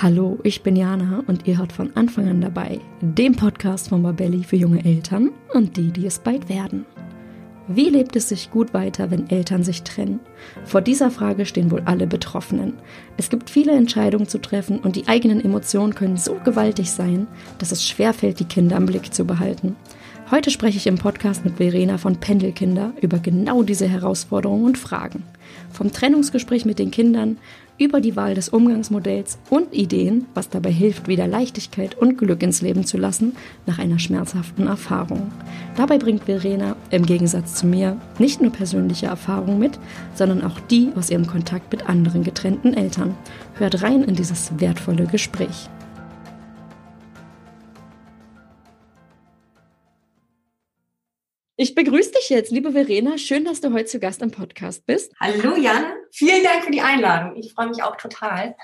[0.00, 4.44] Hallo, ich bin Jana und ihr hört von Anfang an dabei, dem Podcast von Babelli
[4.44, 6.84] für junge Eltern und die, die es bald werden.
[7.68, 10.20] Wie lebt es sich gut weiter, wenn Eltern sich trennen?
[10.64, 12.74] Vor dieser Frage stehen wohl alle Betroffenen.
[13.16, 17.26] Es gibt viele Entscheidungen zu treffen und die eigenen Emotionen können so gewaltig sein,
[17.58, 19.74] dass es schwerfällt, die Kinder im Blick zu behalten.
[20.30, 25.24] Heute spreche ich im Podcast mit Verena von Pendelkinder über genau diese Herausforderungen und Fragen.
[25.72, 27.38] Vom Trennungsgespräch mit den Kindern
[27.78, 32.62] über die Wahl des Umgangsmodells und Ideen, was dabei hilft, wieder Leichtigkeit und Glück ins
[32.62, 35.30] Leben zu lassen nach einer schmerzhaften Erfahrung.
[35.76, 39.78] Dabei bringt Verena im Gegensatz zu mir nicht nur persönliche Erfahrungen mit,
[40.14, 43.14] sondern auch die aus ihrem Kontakt mit anderen getrennten Eltern.
[43.54, 45.68] Hört rein in dieses wertvolle Gespräch.
[51.58, 53.16] Ich begrüße dich jetzt, liebe Verena.
[53.16, 55.14] Schön, dass du heute zu Gast im Podcast bist.
[55.18, 57.34] Hallo Jan, vielen Dank für die Einladung.
[57.36, 58.54] Ich freue mich auch total.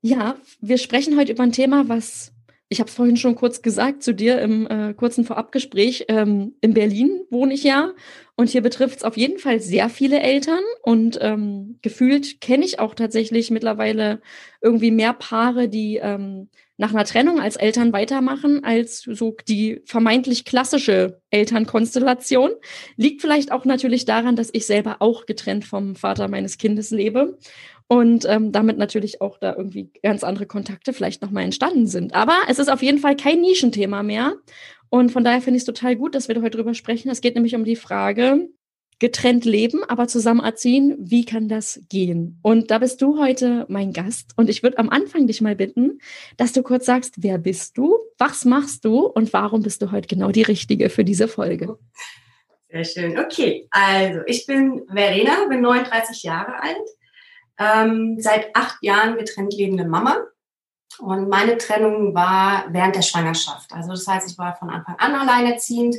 [0.00, 2.32] Ja, wir sprechen heute über ein Thema, was
[2.70, 6.06] ich habe es vorhin schon kurz gesagt zu dir im äh, kurzen Vorabgespräch.
[6.08, 7.92] Ähm, in Berlin wohne ich ja
[8.34, 12.80] und hier betrifft es auf jeden Fall sehr viele Eltern und ähm, gefühlt kenne ich
[12.80, 14.22] auch tatsächlich mittlerweile
[14.62, 20.44] irgendwie mehr Paare, die ähm, nach einer Trennung als Eltern weitermachen, als so die vermeintlich
[20.44, 22.52] klassische Elternkonstellation.
[22.96, 27.36] Liegt vielleicht auch natürlich daran, dass ich selber auch getrennt vom Vater meines Kindes lebe
[27.88, 32.14] und ähm, damit natürlich auch da irgendwie ganz andere Kontakte vielleicht nochmal entstanden sind.
[32.14, 34.36] Aber es ist auf jeden Fall kein Nischenthema mehr.
[34.88, 37.10] Und von daher finde ich es total gut, dass wir heute drüber sprechen.
[37.10, 38.48] Es geht nämlich um die Frage,
[38.98, 40.96] getrennt leben, aber zusammen erziehen.
[40.98, 42.38] Wie kann das gehen?
[42.42, 44.32] Und da bist du heute mein Gast.
[44.36, 46.00] Und ich würde am Anfang dich mal bitten,
[46.36, 50.08] dass du kurz sagst, wer bist du, was machst du und warum bist du heute
[50.08, 51.78] genau die Richtige für diese Folge?
[52.70, 53.18] Sehr schön.
[53.18, 56.76] Okay, also ich bin Verena, bin 39 Jahre alt,
[57.58, 60.18] ähm, seit acht Jahren getrennt lebende Mama.
[60.98, 63.72] Und meine Trennung war während der Schwangerschaft.
[63.72, 65.96] Also das heißt, ich war von Anfang an alleinerziehend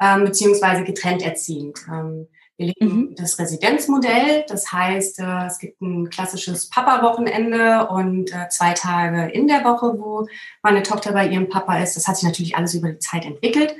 [0.00, 1.78] ähm, beziehungsweise getrennt erziehend.
[1.88, 3.14] Ähm, wir leben mhm.
[3.16, 9.48] das Residenzmodell, das heißt, äh, es gibt ein klassisches Papa-Wochenende und äh, zwei Tage in
[9.48, 10.28] der Woche, wo
[10.62, 11.96] meine Tochter bei ihrem Papa ist.
[11.96, 13.74] Das hat sich natürlich alles über die Zeit entwickelt.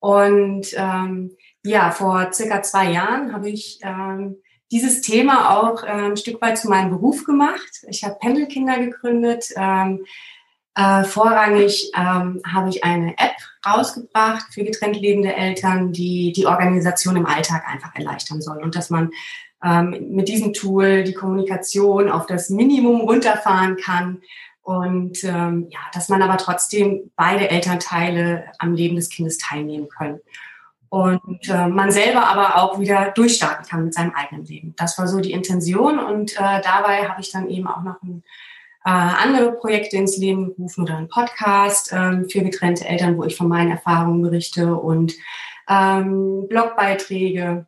[0.00, 1.30] Und ähm,
[1.64, 4.36] ja, vor circa zwei Jahren habe ich ähm,
[4.70, 7.84] dieses Thema auch äh, ein Stück weit zu meinem Beruf gemacht.
[7.88, 9.46] Ich habe Pendelkinder gegründet.
[9.56, 10.04] Ähm,
[10.74, 13.36] äh, vorrangig ähm, habe ich eine App
[13.66, 18.62] rausgebracht für getrennt lebende Eltern, die die Organisation im Alltag einfach erleichtern soll.
[18.62, 19.10] Und dass man
[19.62, 24.22] ähm, mit diesem Tool die Kommunikation auf das Minimum runterfahren kann.
[24.62, 30.20] Und ähm, ja, dass man aber trotzdem beide Elternteile am Leben des Kindes teilnehmen können.
[30.88, 34.74] Und äh, man selber aber auch wieder durchstarten kann mit seinem eigenen Leben.
[34.76, 35.98] Das war so die Intention.
[35.98, 38.22] Und äh, dabei habe ich dann eben auch noch ein
[38.84, 43.36] äh, andere Projekte ins Leben gerufen oder einen Podcast ähm, für getrennte Eltern, wo ich
[43.36, 45.14] von meinen Erfahrungen berichte und
[45.68, 47.66] ähm, Blogbeiträge,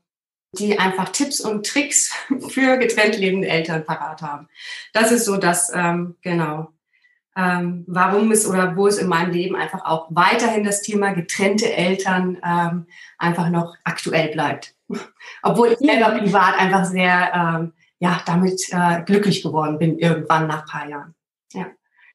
[0.53, 2.15] die einfach Tipps und Tricks
[2.49, 4.49] für getrennt lebende Eltern parat haben.
[4.93, 6.69] Das ist so das, ähm, genau,
[7.37, 11.73] ähm, warum es oder wo es in meinem Leben einfach auch weiterhin das Thema getrennte
[11.73, 12.87] Eltern ähm,
[13.19, 14.75] einfach noch aktuell bleibt.
[15.43, 20.63] Obwohl ich selber privat einfach sehr ähm, ja, damit äh, glücklich geworden bin irgendwann nach
[20.63, 21.15] ein paar Jahren.
[21.53, 21.71] Ja.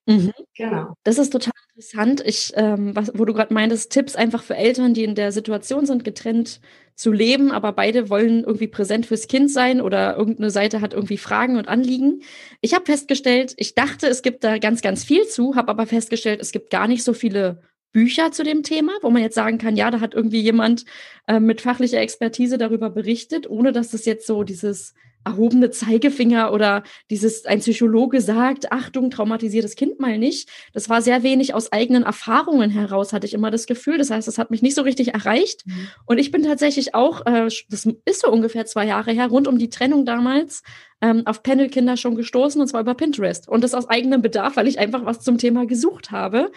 [0.06, 0.34] Mhm.
[0.54, 0.96] Genau.
[1.04, 2.22] Das ist total interessant.
[2.26, 5.86] Ich, ähm, was, wo du gerade meintest, Tipps einfach für Eltern, die in der Situation
[5.86, 6.60] sind, getrennt
[6.96, 11.18] zu leben, aber beide wollen irgendwie präsent fürs Kind sein oder irgendeine Seite hat irgendwie
[11.18, 12.22] Fragen und Anliegen.
[12.60, 16.42] Ich habe festgestellt, ich dachte, es gibt da ganz, ganz viel zu, habe aber festgestellt,
[16.42, 17.62] es gibt gar nicht so viele
[17.94, 20.84] Bücher zu dem Thema, wo man jetzt sagen kann, ja, da hat irgendwie jemand
[21.28, 24.94] äh, mit fachlicher Expertise darüber berichtet, ohne dass das jetzt so dieses
[25.28, 30.50] erhobene Zeigefinger oder dieses, ein Psychologe sagt, Achtung, traumatisiertes Kind mal nicht.
[30.74, 33.98] Das war sehr wenig aus eigenen Erfahrungen heraus, hatte ich immer das Gefühl.
[33.98, 35.66] Das heißt, es hat mich nicht so richtig erreicht.
[35.66, 35.90] Mhm.
[36.06, 39.58] Und ich bin tatsächlich auch, äh, das ist so ungefähr zwei Jahre her, rund um
[39.58, 40.64] die Trennung damals,
[41.02, 43.48] ähm, auf Panelkinder schon gestoßen und zwar über Pinterest.
[43.48, 46.52] Und das aus eigenem Bedarf, weil ich einfach was zum Thema gesucht habe.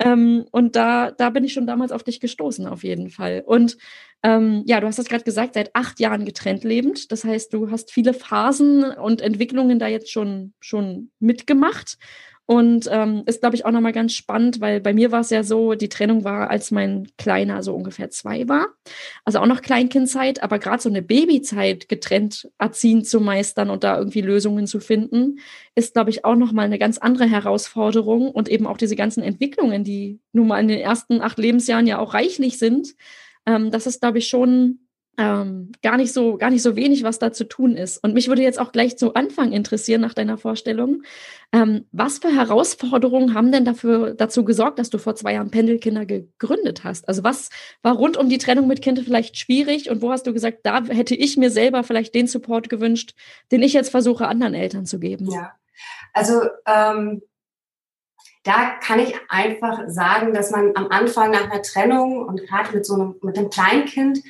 [0.00, 3.44] Ähm, und da, da bin ich schon damals auf dich gestoßen, auf jeden Fall.
[3.46, 3.76] Und
[4.24, 7.12] ähm, ja, du hast das gerade gesagt, seit acht Jahren getrennt lebend.
[7.12, 11.98] Das heißt, du hast viele Phasen und Entwicklungen da jetzt schon, schon mitgemacht.
[12.46, 15.42] Und ähm, ist, glaube ich, auch nochmal ganz spannend, weil bei mir war es ja
[15.42, 18.66] so, die Trennung war, als mein Kleiner so ungefähr zwei war.
[19.24, 23.96] Also auch noch Kleinkindzeit, aber gerade so eine Babyzeit getrennt erziehen zu meistern und da
[23.96, 25.38] irgendwie Lösungen zu finden,
[25.74, 28.30] ist, glaube ich, auch nochmal eine ganz andere Herausforderung.
[28.30, 31.98] Und eben auch diese ganzen Entwicklungen, die nun mal in den ersten acht Lebensjahren ja
[31.98, 32.94] auch reichlich sind,
[33.46, 34.80] ähm, das ist, glaube ich, schon
[35.16, 38.02] ähm, gar nicht so, gar nicht so wenig, was da zu tun ist.
[38.02, 41.02] Und mich würde jetzt auch gleich zu Anfang interessieren nach deiner Vorstellung.
[41.52, 46.04] Ähm, was für Herausforderungen haben denn dafür, dazu gesorgt, dass du vor zwei Jahren Pendelkinder
[46.06, 47.08] gegründet hast?
[47.08, 47.50] Also was
[47.82, 50.84] war rund um die Trennung mit Kind vielleicht schwierig und wo hast du gesagt, da
[50.84, 53.14] hätte ich mir selber vielleicht den Support gewünscht,
[53.52, 55.30] den ich jetzt versuche, anderen Eltern zu geben?
[55.30, 55.52] Ja,
[56.12, 57.22] also ähm,
[58.44, 62.84] da kann ich einfach sagen, dass man am Anfang nach einer Trennung und gerade mit
[62.84, 64.20] so einem, mit einem Kleinkind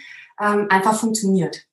[0.41, 1.67] ähm, einfach funktioniert.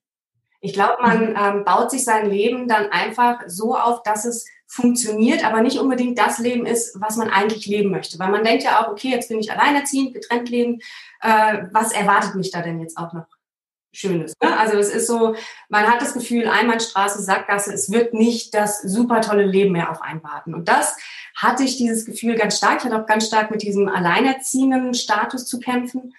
[0.61, 1.35] Ich glaube, man mhm.
[1.35, 6.17] ähm, baut sich sein Leben dann einfach so auf, dass es funktioniert, aber nicht unbedingt
[6.17, 8.17] das Leben ist, was man eigentlich leben möchte.
[8.19, 10.79] Weil man denkt ja auch, okay, jetzt bin ich alleinerziehend, getrennt leben,
[11.21, 13.25] äh, was erwartet mich da denn jetzt auch noch
[13.91, 14.33] Schönes?
[14.41, 14.57] Ne?
[14.57, 15.35] Also es ist so,
[15.67, 20.01] man hat das Gefühl, Einbahnstraße, Sackgasse, es wird nicht das super tolle Leben mehr auf
[20.01, 20.53] einen warten.
[20.53, 20.95] Und das
[21.35, 22.77] hatte ich dieses Gefühl ganz stark.
[22.79, 26.13] Ich hatte auch ganz stark mit diesem alleinerziehenden Status zu kämpfen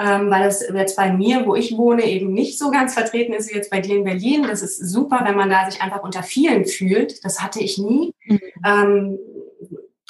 [0.00, 3.50] ähm, weil das jetzt bei mir, wo ich wohne, eben nicht so ganz vertreten ist
[3.50, 4.44] wie jetzt bei dir in Berlin.
[4.44, 7.22] Das ist super, wenn man da sich einfach unter vielen fühlt.
[7.22, 8.14] Das hatte ich nie.
[8.24, 8.40] Mhm.
[8.64, 9.18] Ähm,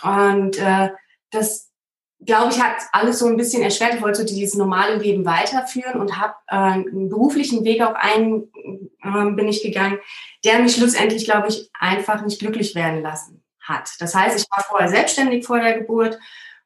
[0.03, 0.91] und äh,
[1.31, 1.73] das,
[2.25, 3.95] glaube ich, hat alles so ein bisschen erschwert.
[3.95, 8.45] Ich wollte so dieses normale Leben weiterführen und habe äh, einen beruflichen Weg auch ein,
[9.03, 9.99] äh, bin ich gegangen,
[10.45, 13.91] der mich schlussendlich, glaube ich, einfach nicht glücklich werden lassen hat.
[13.99, 16.17] Das heißt, ich war vorher selbstständig vor der Geburt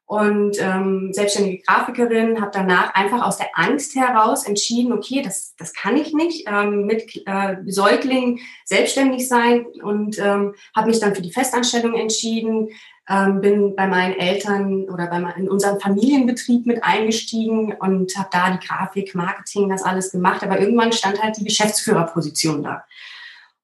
[0.07, 5.73] und ähm, selbstständige Grafikerin, habe danach einfach aus der Angst heraus entschieden, okay, das, das
[5.73, 11.23] kann ich nicht, ähm, mit äh, Säuglingen selbstständig sein und ähm, habe mich dann für
[11.23, 12.69] die Festanstellung entschieden,
[13.09, 18.51] ähm, bin bei meinen Eltern oder bei in unserem Familienbetrieb mit eingestiegen und habe da
[18.51, 22.83] die Grafik, Marketing, das alles gemacht, aber irgendwann stand halt die Geschäftsführerposition da.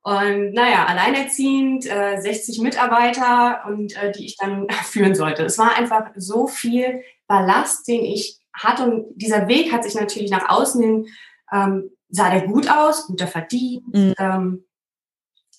[0.03, 5.43] Und naja, alleinerziehend, äh, 60 Mitarbeiter und äh, die ich dann führen sollte.
[5.43, 8.83] Es war einfach so viel Ballast, den ich hatte.
[8.83, 11.07] Und dieser Weg hat sich natürlich nach außen hin,
[11.51, 14.13] ähm, sah der gut aus, guter Verdienst, mhm.
[14.17, 14.65] ähm,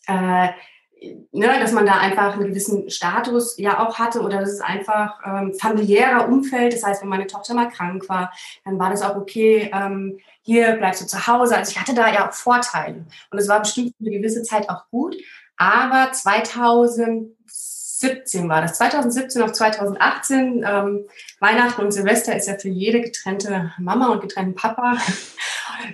[0.07, 0.49] äh,
[1.33, 5.21] ne, dass man da einfach einen gewissen Status ja auch hatte oder das ist einfach
[5.25, 6.73] ähm, familiärer Umfeld.
[6.73, 8.33] Das heißt, wenn meine Tochter mal krank war,
[8.65, 11.57] dann war das auch okay, ähm, hier bleibst du zu Hause.
[11.57, 14.69] Also ich hatte da ja auch Vorteile und es war bestimmt für eine gewisse Zeit
[14.69, 15.17] auch gut.
[15.57, 21.07] Aber 2017 war das, 2017 auf 2018, ähm,
[21.41, 24.97] Weihnachten und Silvester ist ja für jede getrennte Mama und getrennten Papa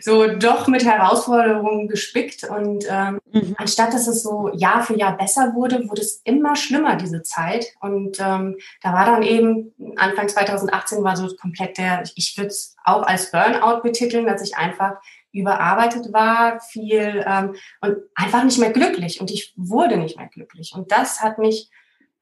[0.01, 2.45] so doch mit Herausforderungen gespickt.
[2.45, 3.55] Und ähm, mhm.
[3.59, 7.67] anstatt dass es so Jahr für Jahr besser wurde, wurde es immer schlimmer, diese Zeit.
[7.81, 12.77] Und ähm, da war dann eben, Anfang 2018 war so komplett der, ich würde es
[12.85, 14.97] auch als Burnout betiteln, dass ich einfach
[15.33, 19.21] überarbeitet war, viel ähm, und einfach nicht mehr glücklich.
[19.21, 20.73] Und ich wurde nicht mehr glücklich.
[20.75, 21.71] Und das hat mich,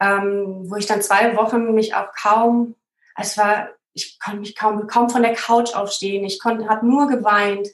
[0.00, 2.74] ähm, wo ich dann zwei Wochen mich auch kaum,
[3.16, 6.24] es war ich konnte mich kaum, kaum von der Couch aufstehen.
[6.24, 7.68] Ich konnte, habe nur geweint.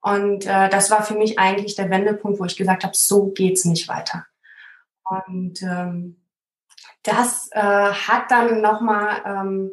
[0.00, 3.64] Und äh, das war für mich eigentlich der Wendepunkt, wo ich gesagt habe, so geht's
[3.64, 4.26] nicht weiter.
[5.04, 6.16] Und ähm,
[7.02, 9.70] das äh, hat dann nochmal ähm,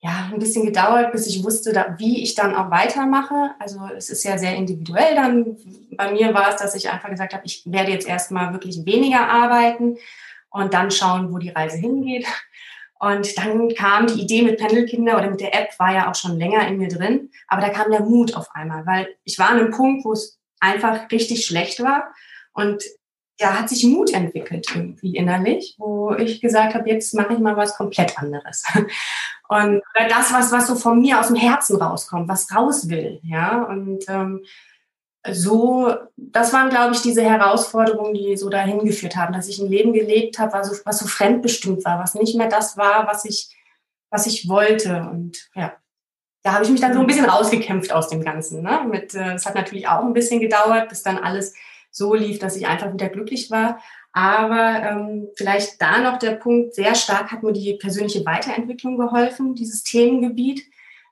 [0.00, 3.54] ja, ein bisschen gedauert, bis ich wusste, da, wie ich dann auch weitermache.
[3.58, 5.56] Also es ist ja sehr individuell dann.
[5.96, 9.28] Bei mir war es, dass ich einfach gesagt habe, ich werde jetzt erstmal wirklich weniger
[9.28, 9.96] arbeiten
[10.50, 12.26] und dann schauen, wo die Reise hingeht.
[13.02, 16.38] Und dann kam die Idee mit Pendelkinder oder mit der App, war ja auch schon
[16.38, 17.30] länger in mir drin.
[17.48, 20.38] Aber da kam der Mut auf einmal, weil ich war an einem Punkt, wo es
[20.60, 22.14] einfach richtig schlecht war.
[22.52, 22.84] Und
[23.38, 27.56] da hat sich Mut entwickelt irgendwie innerlich, wo ich gesagt habe, jetzt mache ich mal
[27.56, 28.62] was komplett anderes.
[29.48, 33.20] Und das, was, was so von mir aus dem Herzen rauskommt, was raus will.
[33.24, 34.44] Ja, und ähm,
[35.30, 39.68] so, das waren, glaube ich, diese Herausforderungen, die so dahin geführt haben, dass ich ein
[39.70, 43.24] Leben gelebt habe, was so, was so fremdbestimmt war, was nicht mehr das war, was
[43.24, 43.54] ich,
[44.10, 45.08] was ich wollte.
[45.10, 45.74] Und ja,
[46.42, 48.62] da habe ich mich dann so ein bisschen rausgekämpft aus dem Ganzen.
[48.62, 48.84] Ne?
[48.90, 51.54] Mit, äh, es hat natürlich auch ein bisschen gedauert, bis dann alles
[51.92, 53.78] so lief, dass ich einfach wieder glücklich war.
[54.12, 59.54] Aber ähm, vielleicht da noch der Punkt, sehr stark hat mir die persönliche Weiterentwicklung geholfen,
[59.54, 60.64] dieses Themengebiet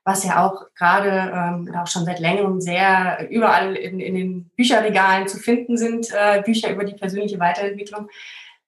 [0.03, 5.27] was ja auch gerade ähm, auch schon seit längerem sehr überall in, in den Bücherregalen
[5.27, 8.09] zu finden sind, äh, Bücher über die persönliche Weiterentwicklung,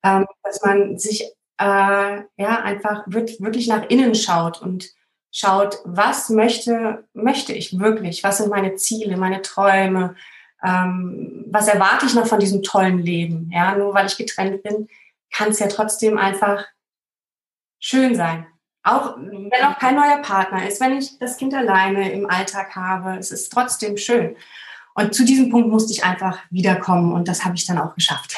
[0.04, 1.24] ähm, dass man sich
[1.58, 4.90] äh, ja einfach wirklich nach innen schaut und
[5.32, 10.16] schaut, was möchte, möchte ich wirklich, was sind meine Ziele, meine Träume,
[10.64, 13.50] ähm, was erwarte ich noch von diesem tollen Leben.
[13.52, 14.88] Ja, nur weil ich getrennt bin,
[15.32, 16.66] kann es ja trotzdem einfach
[17.80, 18.46] schön sein.
[18.84, 23.18] Auch wenn auch kein neuer Partner ist, wenn ich das Kind alleine im Alltag habe,
[23.18, 24.36] es ist trotzdem schön.
[24.94, 28.36] Und zu diesem Punkt musste ich einfach wiederkommen und das habe ich dann auch geschafft.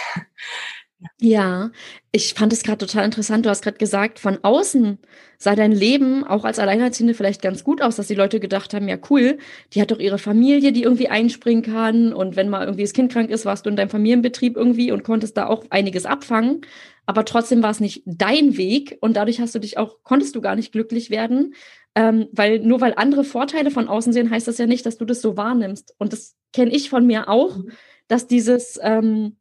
[1.19, 1.71] Ja,
[2.12, 3.45] ich fand es gerade total interessant.
[3.45, 5.00] Du hast gerade gesagt, von außen
[5.38, 8.88] sah dein Leben auch als Alleinerziehende vielleicht ganz gut aus, dass die Leute gedacht haben,
[8.88, 9.38] ja cool,
[9.74, 12.13] die hat doch ihre Familie, die irgendwie einspringen kann.
[12.13, 15.03] Und wenn mal irgendwie das Kind krank ist, warst du in deinem Familienbetrieb irgendwie und
[15.03, 16.62] konntest da auch einiges abfangen.
[17.05, 20.41] Aber trotzdem war es nicht dein Weg und dadurch hast du dich auch, konntest du
[20.41, 21.53] gar nicht glücklich werden.
[21.95, 25.05] Ähm, weil nur weil andere Vorteile von außen sehen, heißt das ja nicht, dass du
[25.05, 25.95] das so wahrnimmst.
[25.97, 27.71] Und das kenne ich von mir auch, mhm.
[28.07, 29.38] dass dieses, ähm,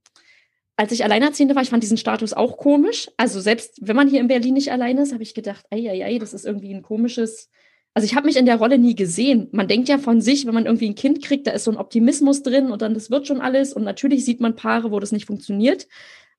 [0.77, 3.11] als ich Alleinerziehende war, ich fand diesen Status auch komisch.
[3.17, 6.05] Also selbst wenn man hier in Berlin nicht alleine ist, habe ich gedacht, ei, ei,
[6.05, 7.51] ei, das ist irgendwie ein komisches.
[7.95, 9.49] Also ich habe mich in der Rolle nie gesehen.
[9.53, 11.77] Man denkt ja von sich, wenn man irgendwie ein Kind kriegt, da ist so ein
[11.77, 13.73] Optimismus drin und dann das wird schon alles.
[13.73, 15.87] Und natürlich sieht man Paare, wo das nicht funktioniert.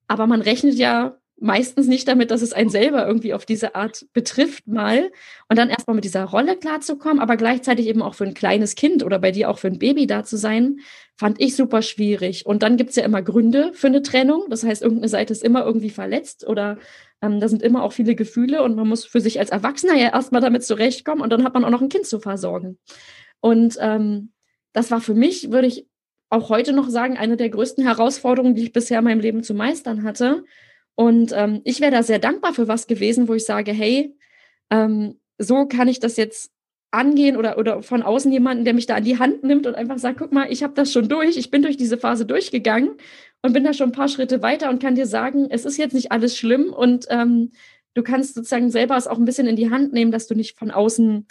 [0.07, 4.05] Aber man rechnet ja meistens nicht damit, dass es einen selber irgendwie auf diese Art
[4.13, 5.11] betrifft mal.
[5.49, 9.03] Und dann erstmal mit dieser Rolle klarzukommen, aber gleichzeitig eben auch für ein kleines Kind
[9.03, 10.79] oder bei dir auch für ein Baby da zu sein,
[11.17, 12.45] fand ich super schwierig.
[12.45, 14.45] Und dann gibt's ja immer Gründe für eine Trennung.
[14.49, 16.77] Das heißt, irgendeine Seite ist immer irgendwie verletzt oder
[17.21, 20.11] ähm, da sind immer auch viele Gefühle und man muss für sich als Erwachsener ja
[20.11, 22.77] erstmal damit zurechtkommen und dann hat man auch noch ein Kind zu versorgen.
[23.41, 24.31] Und ähm,
[24.73, 25.87] das war für mich, würde ich
[26.29, 29.53] auch heute noch sagen, eine der größten Herausforderungen, die ich bisher in meinem Leben zu
[29.53, 30.43] meistern hatte,
[30.95, 34.15] und ähm, ich wäre da sehr dankbar für was gewesen, wo ich sage, hey,
[34.69, 36.51] ähm, so kann ich das jetzt
[36.91, 39.97] angehen oder, oder von außen jemanden, der mich da an die Hand nimmt und einfach
[39.97, 42.91] sagt, guck mal, ich habe das schon durch, ich bin durch diese Phase durchgegangen
[43.41, 45.93] und bin da schon ein paar Schritte weiter und kann dir sagen, es ist jetzt
[45.93, 47.51] nicht alles schlimm und ähm,
[47.93, 50.57] du kannst sozusagen selber es auch ein bisschen in die Hand nehmen, dass du nicht
[50.57, 51.27] von außen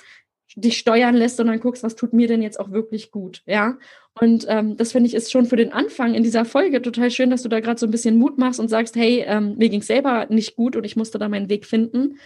[0.56, 3.76] dich steuern lässt, sondern guckst, was tut mir denn jetzt auch wirklich gut, ja.
[4.20, 7.30] Und ähm, das finde ich ist schon für den Anfang in dieser Folge total schön,
[7.30, 9.82] dass du da gerade so ein bisschen Mut machst und sagst, hey, ähm, mir ging
[9.82, 12.18] selber nicht gut und ich musste da meinen Weg finden.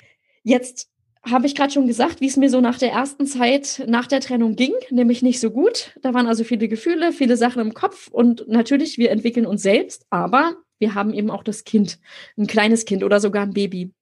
[0.43, 0.91] Jetzt
[1.23, 4.21] habe ich gerade schon gesagt, wie es mir so nach der ersten Zeit nach der
[4.21, 5.93] Trennung ging, nämlich nicht so gut.
[6.03, 10.07] Da waren also viele Gefühle, viele Sachen im Kopf und natürlich, wir entwickeln uns selbst,
[10.11, 11.99] aber wir haben eben auch das Kind,
[12.37, 13.93] ein kleines Kind oder sogar ein Baby.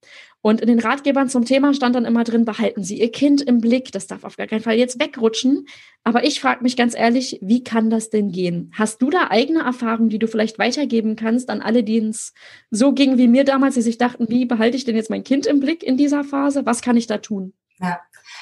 [0.46, 3.60] Und in den Ratgebern zum Thema stand dann immer drin, behalten Sie Ihr Kind im
[3.60, 3.90] Blick.
[3.90, 5.66] Das darf auf gar keinen Fall jetzt wegrutschen.
[6.04, 8.72] Aber ich frage mich ganz ehrlich, wie kann das denn gehen?
[8.78, 12.32] Hast du da eigene Erfahrungen, die du vielleicht weitergeben kannst an alle, denen es
[12.70, 15.46] so ging wie mir damals, die sich dachten, wie behalte ich denn jetzt mein Kind
[15.46, 16.64] im Blick in dieser Phase?
[16.64, 17.52] Was kann ich da tun?
[17.80, 17.98] Ja,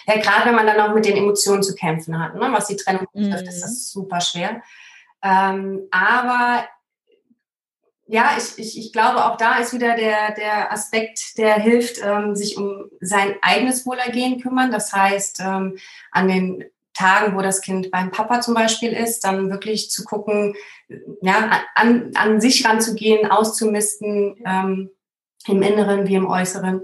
[0.07, 2.49] ja gerade wenn man dann auch mit den Emotionen zu kämpfen hat, ne?
[2.53, 3.49] was die Trennung betrifft, mm.
[3.49, 4.61] ist das super schwer.
[5.23, 6.67] Ähm, aber
[8.15, 12.37] ja, ich, ich, ich glaube, auch da ist wieder der, der Aspekt, der hilft, ähm,
[12.37, 14.71] sich um sein eigenes Wohlergehen kümmern.
[14.71, 15.79] Das heißt, ähm,
[16.13, 20.55] an den Tagen, wo das Kind beim Papa zum Beispiel ist, dann wirklich zu gucken,
[21.23, 24.91] ja, an, an sich ranzugehen, auszumisten, ähm,
[25.49, 26.83] im Inneren wie im Äußeren.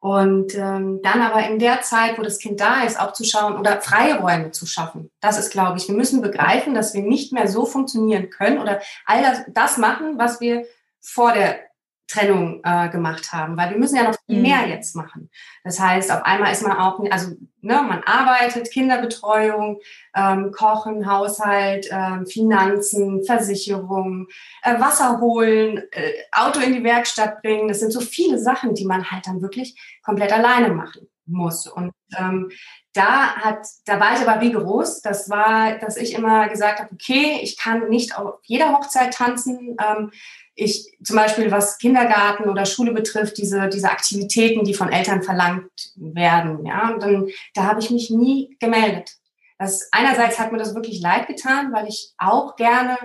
[0.00, 3.58] Und ähm, dann aber in der Zeit, wo das Kind da ist, auch zu schauen
[3.58, 5.10] oder Freiräume zu schaffen.
[5.20, 8.80] Das ist, glaube ich, wir müssen begreifen, dass wir nicht mehr so funktionieren können oder
[9.06, 10.66] all das, das machen, was wir
[11.00, 11.67] vor der
[12.08, 14.70] Trennung äh, gemacht haben, weil wir müssen ja noch viel mehr mhm.
[14.70, 15.30] jetzt machen.
[15.62, 19.78] Das heißt, auf einmal ist man auch, also ne, man arbeitet, Kinderbetreuung,
[20.16, 24.26] ähm, Kochen, Haushalt, äh, Finanzen, Versicherung,
[24.62, 27.68] äh, Wasser holen, äh, Auto in die Werkstatt bringen.
[27.68, 31.66] Das sind so viele Sachen, die man halt dann wirklich komplett alleine machen muss.
[31.66, 32.50] Und ähm,
[32.92, 35.00] da hat, da war ich aber rigoros.
[35.02, 39.76] Das war, dass ich immer gesagt habe, okay, ich kann nicht auf jeder Hochzeit tanzen.
[39.80, 40.10] Ähm,
[40.54, 45.70] ich zum Beispiel, was Kindergarten oder Schule betrifft, diese, diese Aktivitäten, die von Eltern verlangt
[45.94, 49.12] werden, ja, und dann, da habe ich mich nie gemeldet.
[49.58, 52.96] Das, einerseits hat mir das wirklich leid getan, weil ich auch gerne,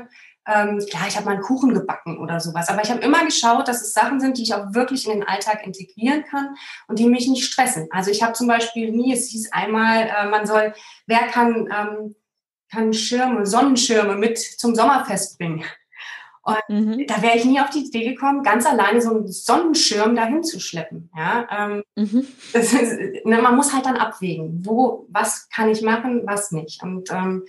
[0.45, 3.67] ähm, klar, ich habe mal einen Kuchen gebacken oder sowas, aber ich habe immer geschaut,
[3.67, 6.55] dass es Sachen sind, die ich auch wirklich in den Alltag integrieren kann
[6.87, 7.87] und die mich nicht stressen.
[7.91, 10.73] Also ich habe zum Beispiel nie, es hieß einmal, äh, man soll,
[11.07, 12.15] wer kann, ähm,
[12.69, 15.63] kann Schirme, Sonnenschirme mit zum Sommerfest bringen.
[16.41, 17.07] Und mhm.
[17.07, 20.59] da wäre ich nie auf die Idee gekommen, ganz alleine so einen Sonnenschirm dahin zu
[20.59, 21.09] schleppen.
[21.15, 22.27] Ja, ähm, mhm.
[22.51, 22.73] ist,
[23.23, 26.83] ne, man muss halt dann abwägen, wo, was kann ich machen, was nicht.
[26.83, 27.45] Und ähm,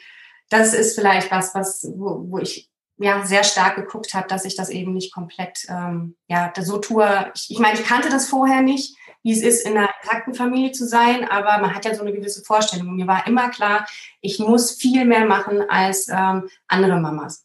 [0.49, 4.57] das ist vielleicht was, was, wo, wo ich ja sehr stark geguckt habe, dass ich
[4.57, 7.33] das eben nicht komplett ähm, ja so tue.
[7.35, 10.73] Ich, ich meine, ich kannte das vorher nicht, wie es ist, in einer intakten Familie
[10.73, 12.95] zu sein, aber man hat ja so eine gewisse Vorstellung.
[12.95, 13.87] Mir war immer klar,
[14.21, 17.45] ich muss viel mehr machen als ähm, andere Mamas.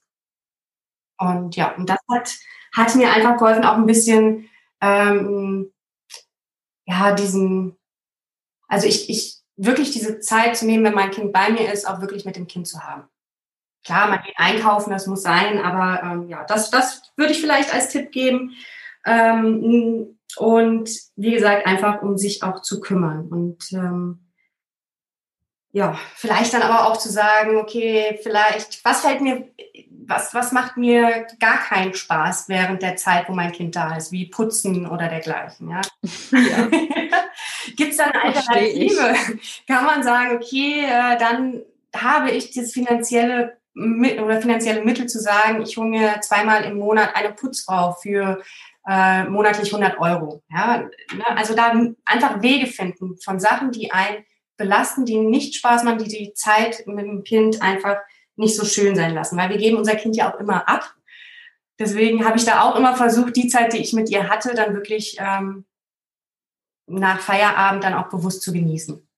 [1.17, 2.37] Und ja, und das hat,
[2.73, 4.49] hat mir einfach geholfen, auch ein bisschen,
[4.81, 5.71] ähm,
[6.85, 7.77] ja, diesen,
[8.67, 11.99] also ich, ich, wirklich diese Zeit zu nehmen, wenn mein Kind bei mir ist, auch
[11.99, 13.09] wirklich mit dem Kind zu haben.
[13.89, 17.73] Klar, man geht einkaufen, das muss sein, aber ähm, ja, das, das würde ich vielleicht
[17.73, 18.51] als Tipp geben.
[19.03, 23.27] Ähm, und wie gesagt, einfach um sich auch zu kümmern.
[23.29, 24.27] Und ähm,
[25.71, 29.47] ja, vielleicht dann aber auch zu sagen, okay, vielleicht, was fällt mir,
[30.05, 34.11] was, was macht mir gar keinen Spaß während der Zeit, wo mein Kind da ist,
[34.11, 35.81] wie Putzen oder dergleichen, ja.
[36.31, 36.67] ja.
[37.75, 39.15] Gibt es da eine Alternative?
[39.67, 41.63] Kann man sagen, okay, äh, dann
[41.95, 47.15] habe ich das finanzielle oder finanzielle Mittel zu sagen, ich hole mir zweimal im Monat
[47.15, 48.41] eine Putzfrau für
[48.87, 50.41] äh, monatlich 100 Euro.
[50.49, 51.27] Ja, ne?
[51.35, 51.73] Also da
[52.05, 54.25] einfach Wege finden von Sachen, die einen
[54.57, 57.97] belasten, die nicht Spaß machen, die die Zeit mit dem Kind einfach
[58.35, 60.95] nicht so schön sein lassen, weil wir geben unser Kind ja auch immer ab.
[61.77, 64.73] Deswegen habe ich da auch immer versucht, die Zeit, die ich mit ihr hatte, dann
[64.73, 65.65] wirklich ähm,
[66.87, 69.08] nach Feierabend dann auch bewusst zu genießen.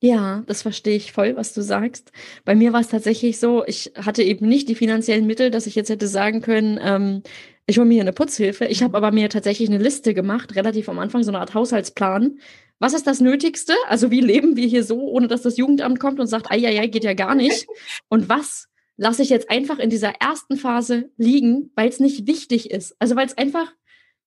[0.00, 2.12] Ja, das verstehe ich voll, was du sagst.
[2.44, 5.74] Bei mir war es tatsächlich so, ich hatte eben nicht die finanziellen Mittel, dass ich
[5.74, 7.22] jetzt hätte sagen können, ähm,
[7.66, 8.66] ich hole mir eine Putzhilfe.
[8.66, 12.38] Ich habe aber mir tatsächlich eine Liste gemacht, relativ am Anfang, so eine Art Haushaltsplan.
[12.78, 13.74] Was ist das Nötigste?
[13.88, 16.80] Also wie leben wir hier so, ohne dass das Jugendamt kommt und sagt, ei, ei,
[16.80, 17.66] ei geht ja gar nicht.
[18.08, 22.70] Und was lasse ich jetzt einfach in dieser ersten Phase liegen, weil es nicht wichtig
[22.70, 22.94] ist?
[23.00, 23.72] Also weil es einfach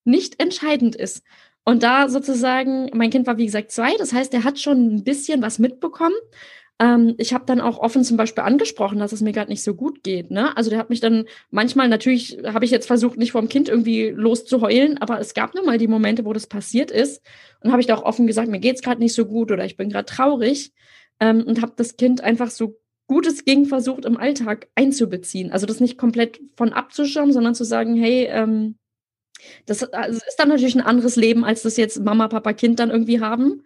[0.04, 1.24] nicht entscheidend ist.
[1.64, 5.04] Und da sozusagen, mein Kind war wie gesagt zwei, das heißt, er hat schon ein
[5.04, 6.16] bisschen was mitbekommen.
[6.80, 9.76] Ähm, ich habe dann auch offen zum Beispiel angesprochen, dass es mir gerade nicht so
[9.76, 10.32] gut geht.
[10.32, 10.56] Ne?
[10.58, 14.10] Also der hat mich dann manchmal, natürlich habe ich jetzt versucht, nicht vom Kind irgendwie
[14.10, 17.22] loszuheulen, aber es gab nun mal die Momente, wo das passiert ist.
[17.62, 19.78] Und habe ich da auch offen gesagt, mir geht's gerade nicht so gut oder ich
[19.78, 20.74] bin gerade traurig.
[21.20, 25.52] Ähm, und habe das Kind einfach so gut es ging versucht, im Alltag einzubeziehen.
[25.52, 28.78] Also das nicht komplett von abzuschirmen, sondern zu sagen, hey, ähm,
[29.66, 32.90] das also ist dann natürlich ein anderes Leben, als das jetzt Mama, Papa, Kind dann
[32.90, 33.64] irgendwie haben.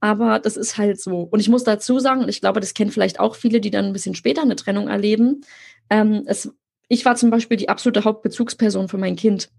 [0.00, 1.22] Aber das ist halt so.
[1.22, 3.92] Und ich muss dazu sagen, ich glaube, das kennen vielleicht auch viele, die dann ein
[3.92, 5.40] bisschen später eine Trennung erleben.
[5.88, 6.52] Ähm, es,
[6.88, 9.50] ich war zum Beispiel die absolute Hauptbezugsperson für mein Kind.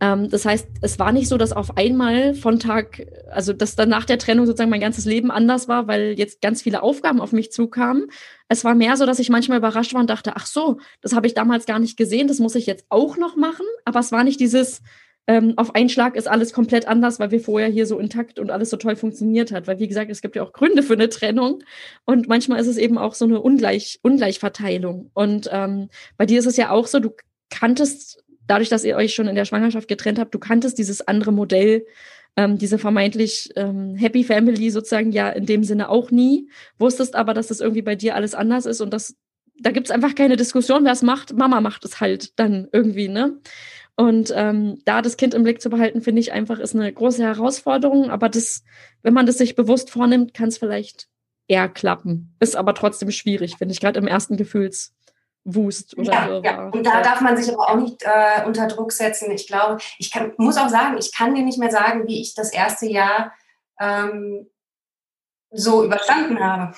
[0.00, 3.88] Ähm, das heißt, es war nicht so, dass auf einmal von Tag, also dass dann
[3.88, 7.32] nach der Trennung sozusagen mein ganzes Leben anders war, weil jetzt ganz viele Aufgaben auf
[7.32, 8.10] mich zukamen.
[8.48, 11.26] Es war mehr so, dass ich manchmal überrascht war und dachte, ach so, das habe
[11.26, 13.66] ich damals gar nicht gesehen, das muss ich jetzt auch noch machen.
[13.84, 14.82] Aber es war nicht dieses,
[15.28, 18.50] ähm, auf einen Schlag ist alles komplett anders, weil wir vorher hier so intakt und
[18.50, 19.66] alles so toll funktioniert hat.
[19.66, 21.62] Weil, wie gesagt, es gibt ja auch Gründe für eine Trennung.
[22.06, 25.10] Und manchmal ist es eben auch so eine Ungleich Ungleichverteilung.
[25.12, 27.10] Und ähm, bei dir ist es ja auch so, du
[27.50, 31.30] kanntest, dadurch, dass ihr euch schon in der Schwangerschaft getrennt habt, du kanntest dieses andere
[31.30, 31.84] Modell,
[32.36, 36.48] ähm, diese vermeintlich ähm, Happy Family sozusagen ja in dem Sinne auch nie.
[36.78, 39.14] Wusstest aber, dass das irgendwie bei dir alles anders ist und das,
[39.60, 41.36] da gibt es einfach keine Diskussion, wer es macht.
[41.36, 43.40] Mama macht es halt dann irgendwie, ne?
[44.00, 47.20] Und ähm, da das Kind im Blick zu behalten, finde ich einfach, ist eine große
[47.20, 48.10] Herausforderung.
[48.10, 48.62] Aber das,
[49.02, 51.08] wenn man das sich bewusst vornimmt, kann es vielleicht
[51.48, 52.36] eher klappen.
[52.38, 56.68] Ist aber trotzdem schwierig, finde ich, gerade im ersten Gefühlswust oder ja, ja.
[56.68, 59.32] Und da darf man sich aber auch nicht äh, unter Druck setzen.
[59.32, 62.34] Ich glaube, ich kann, muss auch sagen, ich kann dir nicht mehr sagen, wie ich
[62.34, 63.32] das erste Jahr
[63.80, 64.48] ähm,
[65.50, 66.76] so überstanden habe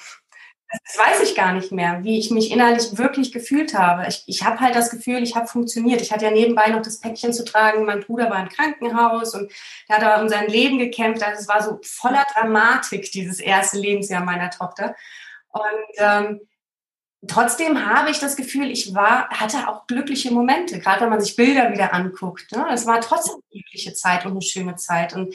[0.71, 4.07] das weiß ich gar nicht mehr, wie ich mich innerlich wirklich gefühlt habe.
[4.09, 6.01] Ich, ich habe halt das Gefühl, ich habe funktioniert.
[6.01, 7.85] Ich hatte ja nebenbei noch das Päckchen zu tragen.
[7.85, 9.51] Mein Bruder war im Krankenhaus und
[9.89, 11.25] er hat aber um sein Leben gekämpft.
[11.25, 14.95] Also es war so voller Dramatik, dieses erste Lebensjahr meiner Tochter.
[15.49, 16.41] Und ähm,
[17.27, 21.35] trotzdem habe ich das Gefühl, ich war, hatte auch glückliche Momente, gerade wenn man sich
[21.35, 22.53] Bilder wieder anguckt.
[22.53, 22.65] Ne?
[22.73, 25.15] Es war trotzdem eine glückliche Zeit und eine schöne Zeit.
[25.15, 25.35] Und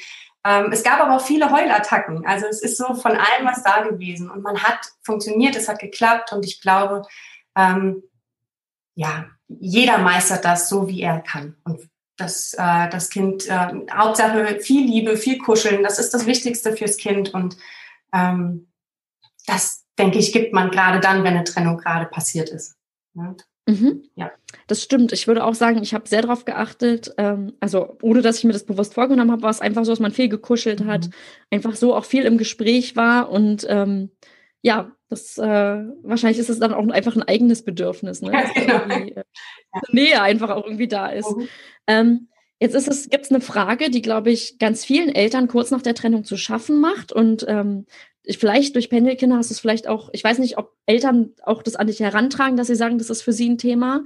[0.71, 2.25] es gab aber auch viele Heulattacken.
[2.25, 4.29] Also es ist so von allem was da gewesen.
[4.29, 6.31] Und man hat funktioniert, es hat geklappt.
[6.33, 7.01] Und ich glaube,
[7.55, 8.03] ähm,
[8.93, 11.55] ja, jeder meistert das so, wie er kann.
[11.63, 16.77] Und das, äh, das Kind, äh, Hauptsache viel Liebe, viel Kuscheln, das ist das Wichtigste
[16.77, 17.33] fürs Kind.
[17.33, 17.57] Und
[18.13, 18.71] ähm,
[19.47, 22.75] das, denke ich, gibt man gerade dann, wenn eine Trennung gerade passiert ist.
[23.15, 24.03] Und Mhm.
[24.15, 24.31] Ja.
[24.67, 25.11] Das stimmt.
[25.11, 28.53] Ich würde auch sagen, ich habe sehr darauf geachtet, ähm, also ohne dass ich mir
[28.53, 30.87] das bewusst vorgenommen habe, war es einfach so, dass man viel gekuschelt mhm.
[30.87, 31.09] hat,
[31.51, 34.11] einfach so auch viel im Gespräch war und ähm,
[34.61, 35.43] ja, das äh,
[36.01, 38.31] wahrscheinlich ist es dann auch einfach ein eigenes Bedürfnis, ne?
[38.31, 38.95] dass ja, genau.
[38.95, 39.23] äh,
[39.91, 41.35] Nähe einfach auch irgendwie da ist.
[41.35, 41.47] Mhm.
[41.87, 42.27] Ähm,
[42.59, 45.83] jetzt ist es, gibt es eine Frage, die, glaube ich, ganz vielen Eltern kurz nach
[45.83, 47.11] der Trennung zu schaffen macht.
[47.11, 47.85] Und ähm,
[48.29, 51.75] vielleicht durch Pendelkinder hast du es vielleicht auch, ich weiß nicht, ob Eltern auch das
[51.75, 54.03] an dich herantragen, dass sie sagen, das ist für sie ein Thema.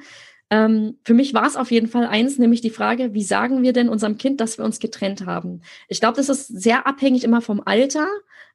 [0.49, 3.73] Ähm, für mich war es auf jeden Fall eins, nämlich die Frage, wie sagen wir
[3.73, 5.61] denn unserem Kind, dass wir uns getrennt haben?
[5.87, 8.07] Ich glaube, das ist sehr abhängig immer vom Alter,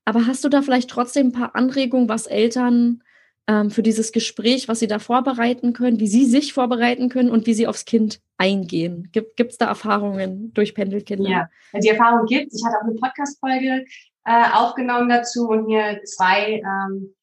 [0.05, 3.03] aber hast du da vielleicht trotzdem ein paar Anregungen, was Eltern
[3.47, 7.47] ähm, für dieses Gespräch, was sie da vorbereiten können, wie sie sich vorbereiten können und
[7.47, 9.11] wie sie aufs Kind eingehen?
[9.13, 11.31] Gibt es da Erfahrungen durch Pendelkinder?
[11.31, 11.49] Ja,
[11.81, 12.53] die Erfahrung gibt.
[12.53, 13.85] Ich hatte auch eine Podcast-Folge
[14.25, 17.15] äh, aufgenommen dazu und mir zwei ähm,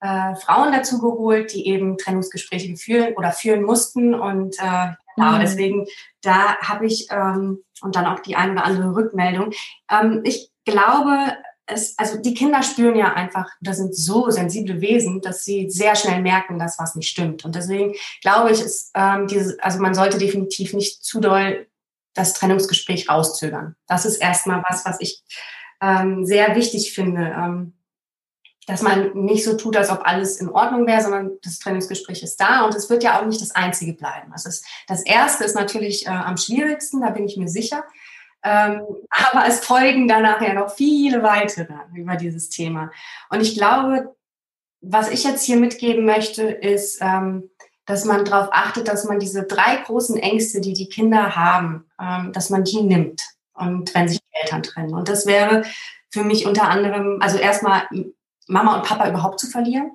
[0.00, 4.14] äh, Frauen dazu geholt, die eben Trennungsgespräche führen oder führen mussten.
[4.14, 5.40] Und äh, genau, mhm.
[5.40, 5.86] deswegen,
[6.22, 9.52] da habe ich ähm, und dann auch die eine oder andere Rückmeldung.
[9.90, 15.20] Ähm, ich glaube, es, also die Kinder spüren ja einfach, das sind so sensible Wesen,
[15.20, 17.44] dass sie sehr schnell merken, dass was nicht stimmt.
[17.44, 21.66] Und deswegen glaube ich, ist, ähm, dieses, also man sollte definitiv nicht zu doll
[22.14, 23.76] das Trennungsgespräch rauszögern.
[23.86, 25.22] Das ist erstmal was, was ich
[25.80, 27.34] ähm, sehr wichtig finde.
[27.36, 27.74] Ähm,
[28.68, 32.36] dass man nicht so tut, als ob alles in Ordnung wäre, sondern das Trennungsgespräch ist
[32.36, 34.30] da und es wird ja auch nicht das einzige bleiben.
[34.30, 37.82] Also es, das erste ist natürlich äh, am schwierigsten, da bin ich mir sicher.
[38.44, 42.90] Ähm, aber es folgen danach ja noch viele weitere über dieses Thema.
[43.30, 44.14] Und ich glaube,
[44.82, 47.48] was ich jetzt hier mitgeben möchte, ist, ähm,
[47.86, 52.34] dass man darauf achtet, dass man diese drei großen Ängste, die die Kinder haben, ähm,
[52.34, 53.22] dass man die nimmt
[53.58, 54.94] und wenn sich die Eltern trennen.
[54.94, 55.62] Und das wäre
[56.10, 57.82] für mich unter anderem, also erstmal
[58.46, 59.90] Mama und Papa überhaupt zu verlieren.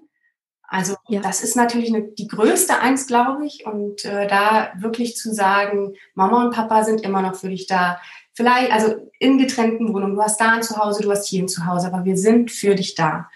[0.68, 1.22] Also ja.
[1.22, 3.66] das ist natürlich eine, die größte Angst, glaube ich.
[3.66, 8.00] Und äh, da wirklich zu sagen, Mama und Papa sind immer noch für dich da.
[8.34, 11.88] Vielleicht, also in getrennten Wohnungen, du hast da ein Zuhause, du hast hier ein Zuhause,
[11.88, 13.30] aber wir sind für dich da.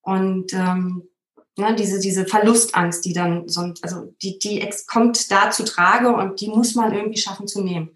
[0.00, 1.02] Und ähm,
[1.58, 6.40] ne, diese, diese Verlustangst, die dann so, also die, die kommt da zu Trage und
[6.40, 7.90] die muss man irgendwie schaffen zu nehmen.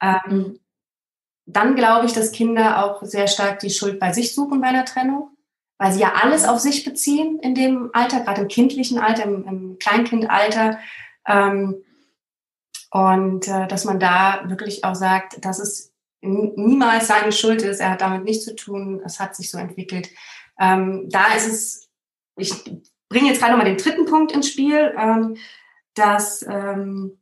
[0.00, 0.58] Ähm, mhm.
[1.46, 4.84] Dann glaube ich, dass Kinder auch sehr stark die Schuld bei sich suchen bei einer
[4.84, 5.36] Trennung
[5.78, 9.46] weil sie ja alles auf sich beziehen in dem Alter, gerade im kindlichen Alter, im,
[9.46, 10.78] im Kleinkindalter.
[11.26, 11.82] Ähm,
[12.90, 17.90] und äh, dass man da wirklich auch sagt, dass es niemals seine Schuld ist, er
[17.90, 20.08] hat damit nichts zu tun, es hat sich so entwickelt.
[20.58, 21.88] Ähm, da ist es,
[22.36, 22.52] ich
[23.08, 25.36] bringe jetzt gerade nochmal den dritten Punkt ins Spiel, ähm,
[25.94, 27.18] dass, ähm,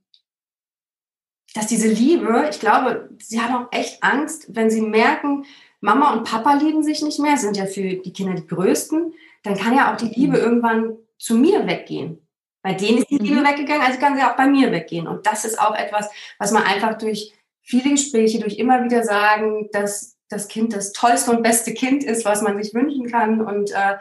[1.55, 5.47] dass diese Liebe, ich glaube, sie haben auch echt Angst, wenn sie merken,
[5.81, 9.15] Mama und Papa lieben sich nicht mehr, sind ja für die Kinder die Größten,
[9.45, 10.43] dann kann ja auch die Liebe mhm.
[10.43, 12.27] irgendwann zu mir weggehen.
[12.63, 13.47] Bei denen ist die Liebe mhm.
[13.47, 15.07] weggegangen, also kann sie auch bei mir weggehen.
[15.07, 19.69] Und das ist auch etwas, was man einfach durch viele Gespräche, durch immer wieder sagen,
[19.73, 23.71] dass das Kind das tollste und beste Kind ist, was man sich wünschen kann und
[23.71, 23.99] äh,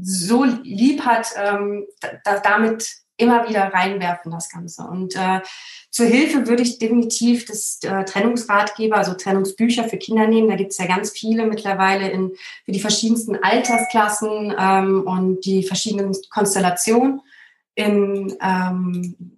[0.00, 1.86] so lieb hat, ähm,
[2.24, 4.82] da, damit immer wieder reinwerfen, das Ganze.
[4.82, 5.40] Und äh,
[5.90, 10.48] zur Hilfe würde ich definitiv das äh, Trennungsratgeber, also Trennungsbücher für Kinder nehmen.
[10.48, 12.32] Da gibt es ja ganz viele mittlerweile in,
[12.64, 17.20] für die verschiedensten Altersklassen ähm, und die verschiedenen Konstellationen.
[17.74, 19.35] In ähm,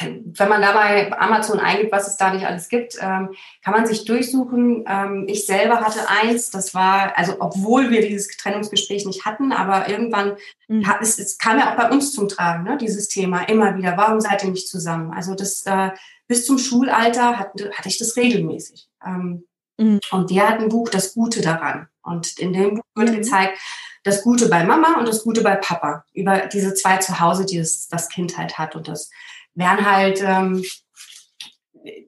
[0.00, 4.04] wenn man dabei Amazon eingibt, was es da nicht alles gibt, ähm, kann man sich
[4.04, 4.84] durchsuchen.
[4.88, 9.88] Ähm, ich selber hatte eins, das war, also obwohl wir dieses Trennungsgespräch nicht hatten, aber
[9.88, 10.36] irgendwann,
[10.68, 10.86] mhm.
[10.86, 13.96] hat, es, es, kam ja auch bei uns zum Tragen, ne, dieses Thema immer wieder.
[13.96, 15.12] Warum seid ihr nicht zusammen?
[15.12, 15.90] Also das äh,
[16.26, 18.88] bis zum Schulalter hatte, hatte ich das regelmäßig.
[19.04, 19.44] Ähm,
[19.76, 20.00] mhm.
[20.10, 21.88] Und wir hatten ein Buch, das Gute daran.
[22.02, 23.16] Und in dem Buch wird mhm.
[23.16, 23.58] gezeigt,
[24.02, 27.88] das Gute bei Mama und das Gute bei Papa über diese zwei Zuhause, die das,
[27.88, 29.10] das Kind halt hat und das
[29.54, 30.64] wären halt, ähm,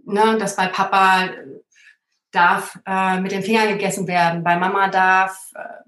[0.04, 1.28] ne, dass bei Papa
[2.30, 5.86] darf äh, mit den Fingern gegessen werden, bei Mama darf äh,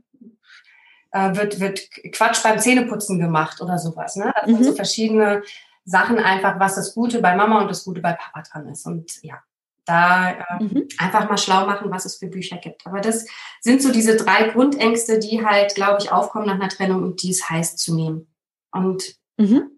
[1.11, 1.81] äh, wird, wird
[2.13, 4.17] Quatsch beim Zähneputzen gemacht oder sowas.
[4.17, 4.33] Ne?
[4.35, 4.55] Das mhm.
[4.55, 4.77] sind so mhm.
[4.77, 5.43] verschiedene
[5.85, 8.87] Sachen einfach, was das Gute bei Mama und das Gute bei Papa dran ist.
[8.87, 9.39] Und ja,
[9.85, 10.89] da äh, mhm.
[10.99, 12.87] einfach mal schlau machen, was es für Bücher gibt.
[12.87, 13.27] Aber das
[13.61, 17.31] sind so diese drei Grundängste, die halt, glaube ich, aufkommen nach einer Trennung und die
[17.31, 18.27] es heißt zu nehmen.
[18.71, 19.78] Und mhm.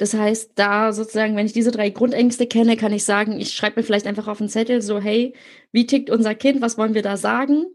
[0.00, 3.78] Das heißt, da sozusagen, wenn ich diese drei Grundängste kenne, kann ich sagen, ich schreibe
[3.78, 5.34] mir vielleicht einfach auf einen Zettel so, hey,
[5.72, 7.66] wie tickt unser Kind, was wollen wir da sagen?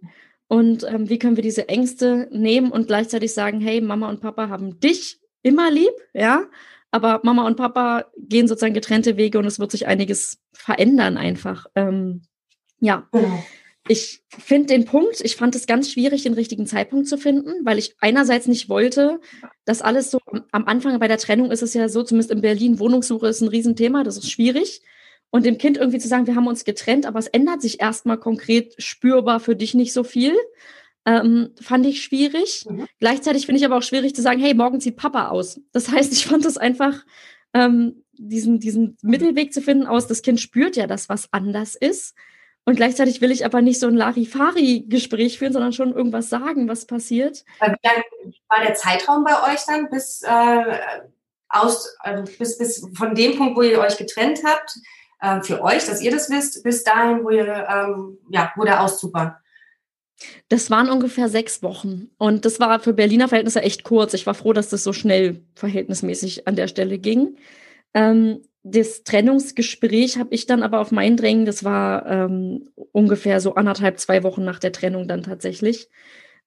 [0.48, 4.50] Und ähm, wie können wir diese Ängste nehmen und gleichzeitig sagen, hey, Mama und Papa
[4.50, 6.48] haben dich immer lieb, ja,
[6.90, 11.68] aber Mama und Papa gehen sozusagen getrennte Wege und es wird sich einiges verändern einfach.
[11.76, 12.24] Ähm,
[12.80, 13.08] ja.
[13.12, 13.44] Genau
[13.88, 17.78] ich finde den Punkt, ich fand es ganz schwierig, den richtigen Zeitpunkt zu finden, weil
[17.78, 19.20] ich einerseits nicht wollte,
[19.64, 20.20] dass alles so
[20.52, 23.48] am Anfang bei der Trennung ist es ja so, zumindest in Berlin, Wohnungssuche ist ein
[23.48, 24.82] Riesenthema, das ist schwierig.
[25.30, 28.18] Und dem Kind irgendwie zu sagen, wir haben uns getrennt, aber es ändert sich erstmal
[28.18, 30.36] konkret spürbar für dich nicht so viel,
[31.06, 32.66] ähm, fand ich schwierig.
[32.68, 32.88] Mhm.
[33.00, 35.60] Gleichzeitig finde ich aber auch schwierig zu sagen, hey, morgen zieht Papa aus.
[35.74, 37.06] Das heißt, ich fand es einfach,
[37.54, 42.16] ähm, diesen, diesen Mittelweg zu finden aus, das Kind spürt ja, dass was anders ist
[42.66, 46.86] und gleichzeitig will ich aber nicht so ein Larifari-Gespräch führen, sondern schon irgendwas sagen, was
[46.86, 47.46] passiert.
[47.60, 48.04] Wie lang
[48.50, 50.80] war der Zeitraum bei euch dann bis, äh,
[51.48, 54.76] aus, äh, bis, bis von dem Punkt, wo ihr euch getrennt habt,
[55.22, 58.82] äh, für euch, dass ihr das wisst, bis dahin, wo ihr, ähm, ja, wo der
[58.82, 59.42] Auszug war?
[60.50, 62.10] Das waren ungefähr sechs Wochen.
[62.18, 64.14] Und das war für Berliner Verhältnisse echt kurz.
[64.14, 67.38] Ich war froh, dass das so schnell verhältnismäßig an der Stelle ging.
[67.94, 73.54] Ähm, das Trennungsgespräch habe ich dann aber auf mein Drängen, das war ähm, ungefähr so
[73.54, 75.88] anderthalb, zwei Wochen nach der Trennung dann tatsächlich,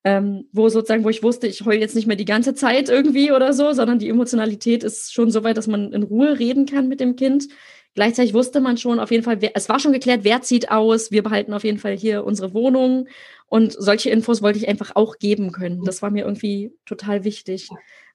[0.03, 3.31] ähm, wo sozusagen, wo ich wusste, ich heule jetzt nicht mehr die ganze Zeit irgendwie
[3.31, 6.89] oder so, sondern die Emotionalität ist schon so weit, dass man in Ruhe reden kann
[6.89, 7.47] mit dem Kind.
[7.95, 11.11] gleichzeitig wusste man schon auf jeden Fall, wer, es war schon geklärt, wer zieht aus,
[11.11, 13.07] wir behalten auf jeden Fall hier unsere Wohnung.
[13.47, 15.83] Und solche Infos wollte ich einfach auch geben können.
[15.85, 17.69] Das war mir irgendwie total wichtig.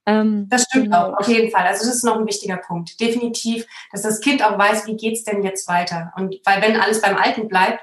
[0.07, 1.12] Ähm, das stimmt genau.
[1.12, 1.67] auch, auf jeden Fall.
[1.67, 3.01] Also das ist noch ein wichtiger Punkt.
[3.01, 6.12] Definitiv, dass das Kind auch weiß, wie geht's denn jetzt weiter.
[6.17, 7.81] Und weil wenn alles beim Alten bleibt,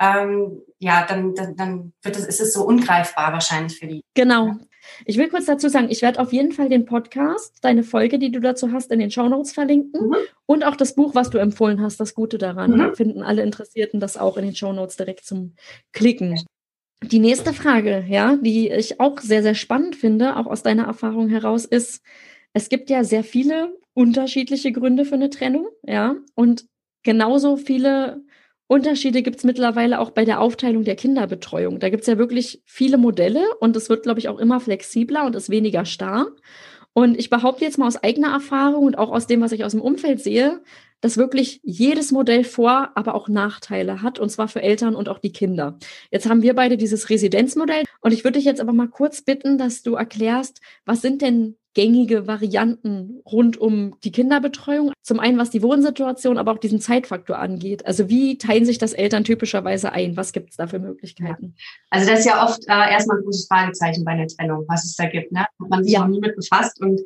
[0.00, 4.02] ähm, ja, dann, dann, dann wird es, ist es so ungreifbar wahrscheinlich für die.
[4.14, 4.52] Genau.
[5.06, 8.30] Ich will kurz dazu sagen, ich werde auf jeden Fall den Podcast, deine Folge, die
[8.30, 10.16] du dazu hast, in den Shownotes verlinken mhm.
[10.46, 12.72] und auch das Buch, was du empfohlen hast, das Gute daran.
[12.72, 12.78] Mhm.
[12.78, 15.54] Da finden alle Interessierten das auch in den Shownotes direkt zum
[15.92, 16.44] Klicken.
[17.02, 21.28] Die nächste Frage, ja, die ich auch sehr, sehr spannend finde, auch aus deiner Erfahrung
[21.28, 22.02] heraus, ist,
[22.52, 26.66] es gibt ja sehr viele unterschiedliche Gründe für eine Trennung, ja, und
[27.02, 28.22] genauso viele
[28.66, 31.78] Unterschiede gibt es mittlerweile auch bei der Aufteilung der Kinderbetreuung.
[31.78, 35.26] Da gibt es ja wirklich viele Modelle und es wird, glaube ich, auch immer flexibler
[35.26, 36.28] und ist weniger starr.
[36.94, 39.72] Und ich behaupte jetzt mal aus eigener Erfahrung und auch aus dem, was ich aus
[39.72, 40.62] dem Umfeld sehe,
[41.04, 45.18] dass wirklich jedes Modell Vor-, aber auch Nachteile hat, und zwar für Eltern und auch
[45.18, 45.76] die Kinder.
[46.10, 49.58] Jetzt haben wir beide dieses Residenzmodell und ich würde dich jetzt aber mal kurz bitten,
[49.58, 54.92] dass du erklärst, was sind denn gängige Varianten rund um die Kinderbetreuung.
[55.02, 57.84] Zum einen, was die Wohnsituation, aber auch diesen Zeitfaktor angeht.
[57.84, 60.16] Also wie teilen sich das Eltern typischerweise ein?
[60.16, 61.54] Was gibt es da für Möglichkeiten?
[61.90, 64.96] Also das ist ja oft äh, erstmal ein großes Fragezeichen bei der Trennung, was es
[64.96, 65.32] da gibt.
[65.32, 65.40] Ne?
[65.40, 66.00] Hat man sich ja.
[66.00, 67.00] noch nie mit befasst und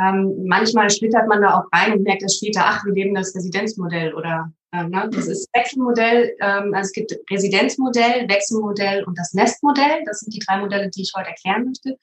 [0.00, 3.34] ähm, manchmal schlittert man da auch rein und merkt das später, ach, wir leben das
[3.34, 5.08] Residenzmodell oder äh, ne?
[5.12, 6.36] das ist Wechselmodell.
[6.40, 10.02] Ähm, also es gibt Residenzmodell, Wechselmodell und das Nestmodell.
[10.04, 11.98] Das sind die drei Modelle, die ich heute erklären möchte.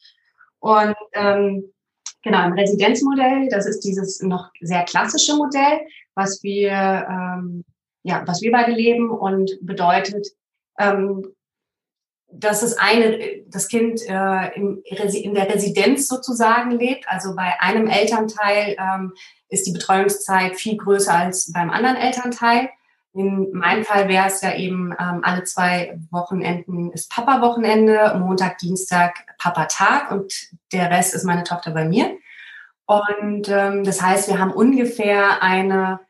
[0.59, 1.71] Und ähm,
[2.25, 5.81] Genau, im Residenzmodell, das ist dieses noch sehr klassische Modell,
[6.15, 7.63] was wir, ähm,
[8.01, 10.29] ja, was wir beide leben und bedeutet,
[10.79, 11.35] ähm,
[12.37, 17.07] dass das eine, das Kind äh, in, der Residenz sozusagen lebt.
[17.07, 19.13] Also bei einem Elternteil ähm,
[19.49, 22.69] ist die Betreuungszeit viel größer als beim anderen Elternteil.
[23.13, 29.25] In meinem Fall wäre es ja eben ähm, alle zwei Wochenenden ist Papa-Wochenende, Montag, Dienstag
[29.37, 30.33] Papa-Tag und
[30.73, 32.17] der Rest ist meine Tochter bei mir.
[32.85, 36.01] Und ähm, das heißt, wir haben ungefähr eine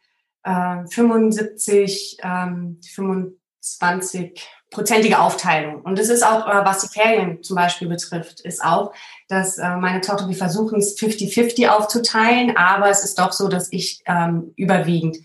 [0.44, 5.82] äh, 75, ähm, 25 prozentige Aufteilung.
[5.82, 8.94] Und das ist auch, äh, was die Ferien zum Beispiel betrifft, ist auch,
[9.30, 13.72] dass äh, meine Tochter, wir versuchen es 50-50 aufzuteilen, aber es ist doch so, dass
[13.72, 15.18] ich ähm, überwiegend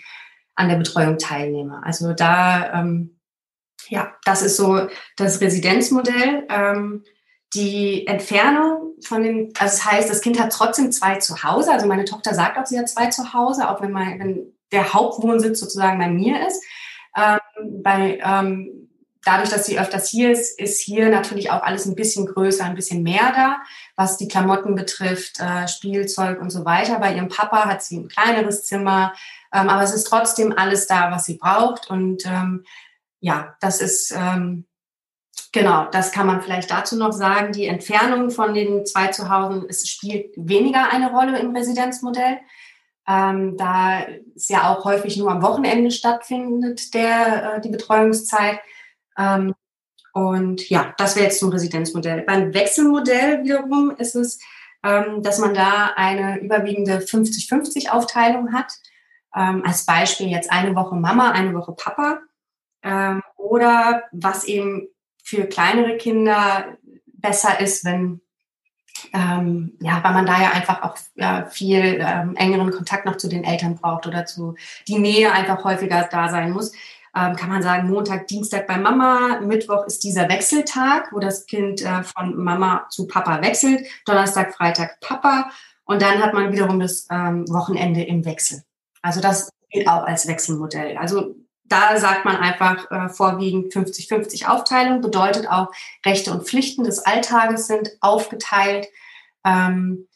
[0.55, 1.83] an der Betreuung teilnehme.
[1.85, 3.19] Also da, ähm,
[3.89, 6.47] ja, das ist so das Residenzmodell.
[6.49, 7.03] Ähm,
[7.53, 11.73] die Entfernung von den, also das heißt, das Kind hat trotzdem zwei zu Hause.
[11.73, 14.93] Also meine Tochter sagt auch, sie hat zwei zu Hause, auch wenn, mein, wenn der
[14.93, 16.63] Hauptwohnsitz sozusagen bei mir ist.
[17.17, 18.80] Ähm, bei, ähm,
[19.25, 22.75] dadurch, dass sie öfters hier ist, ist hier natürlich auch alles ein bisschen größer, ein
[22.75, 23.59] bisschen mehr da,
[23.97, 26.99] was die Klamotten betrifft, äh, Spielzeug und so weiter.
[26.99, 29.13] Bei ihrem Papa hat sie ein kleineres Zimmer,
[29.53, 31.91] ähm, aber es ist trotzdem alles da, was sie braucht.
[31.91, 32.65] Und ähm,
[33.21, 34.67] ja, das ist ähm,
[35.53, 37.53] Genau, das kann man vielleicht dazu noch sagen.
[37.53, 42.39] Die Entfernung von den zwei Zuhause es spielt weniger eine Rolle im Residenzmodell.
[43.09, 44.03] Ähm, da
[44.37, 48.61] es ja auch häufig nur am Wochenende stattfindet, der, äh, die Betreuungszeit.
[49.19, 49.55] Ähm,
[50.13, 52.23] und ja, das wäre jetzt zum Residenzmodell.
[52.23, 54.41] Beim Wechselmodell wiederum ist es,
[54.83, 58.73] ähm, dass man da eine überwiegende 50-50 Aufteilung hat.
[59.35, 62.21] Ähm, als Beispiel jetzt eine Woche Mama, eine Woche Papa.
[62.83, 64.89] Ähm, oder was eben
[65.23, 68.21] für kleinere Kinder besser ist, wenn
[69.13, 73.29] ähm, ja, weil man da ja einfach auch ja, viel ähm, engeren Kontakt noch zu
[73.29, 74.57] den Eltern braucht oder zu
[74.89, 76.73] die Nähe einfach häufiger da sein muss,
[77.17, 81.83] ähm, kann man sagen, Montag, Dienstag bei Mama, Mittwoch ist dieser Wechseltag, wo das Kind
[81.83, 85.51] äh, von Mama zu Papa wechselt, Donnerstag, Freitag Papa
[85.85, 88.63] und dann hat man wiederum das ähm, Wochenende im Wechsel.
[89.03, 90.97] Also das gilt auch als Wechselmodell.
[90.97, 95.73] Also da sagt man einfach äh, vorwiegend 50-50 Aufteilung, bedeutet auch
[96.05, 98.89] Rechte und Pflichten des Alltages sind aufgeteilt.
[99.45, 100.07] Ähm,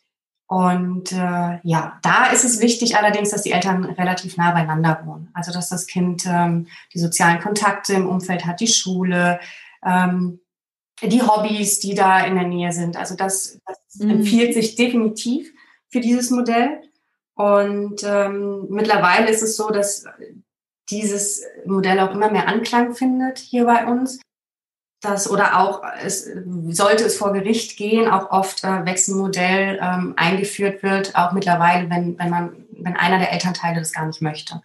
[0.46, 5.30] und äh, ja, da ist es wichtig allerdings, dass die Eltern relativ nah beieinander wohnen.
[5.32, 9.40] Also dass das Kind ähm, die sozialen Kontakte im Umfeld hat, die Schule,
[9.84, 10.40] ähm,
[11.02, 12.96] die Hobbys, die da in der Nähe sind.
[12.96, 14.10] Also das, das mhm.
[14.10, 15.50] empfiehlt sich definitiv
[15.88, 16.82] für dieses Modell.
[17.34, 20.04] Und ähm, mittlerweile ist es so, dass
[20.90, 24.20] dieses Modell auch immer mehr Anklang findet hier bei uns.
[25.04, 26.28] Das, oder auch, es
[26.70, 32.18] sollte es vor Gericht gehen, auch oft äh, Wechselmodell ähm, eingeführt wird, auch mittlerweile, wenn,
[32.18, 34.62] wenn man, wenn einer der Elternteile das gar nicht möchte.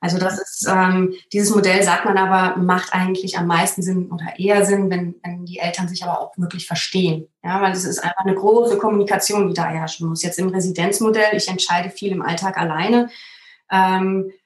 [0.00, 4.36] Also das ist, ähm, dieses Modell sagt man aber, macht eigentlich am meisten Sinn oder
[4.36, 7.28] eher Sinn, wenn, wenn die Eltern sich aber auch wirklich verstehen.
[7.44, 10.24] Ja, weil es ist einfach eine große Kommunikation, die da herrschen muss.
[10.24, 13.10] Jetzt im Residenzmodell, ich entscheide viel im Alltag alleine.
[13.70, 14.41] Ähm, äh,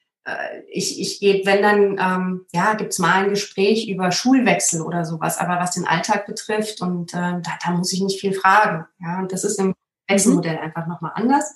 [0.71, 5.39] ich, ich gehe, wenn dann, ähm, ja, gibt's mal ein Gespräch über Schulwechsel oder sowas,
[5.39, 8.87] aber was den Alltag betrifft und äh, da, da muss ich nicht viel fragen.
[9.01, 9.75] Ja, und das ist im
[10.09, 10.63] Wechselmodell mhm.
[10.63, 11.55] einfach nochmal anders.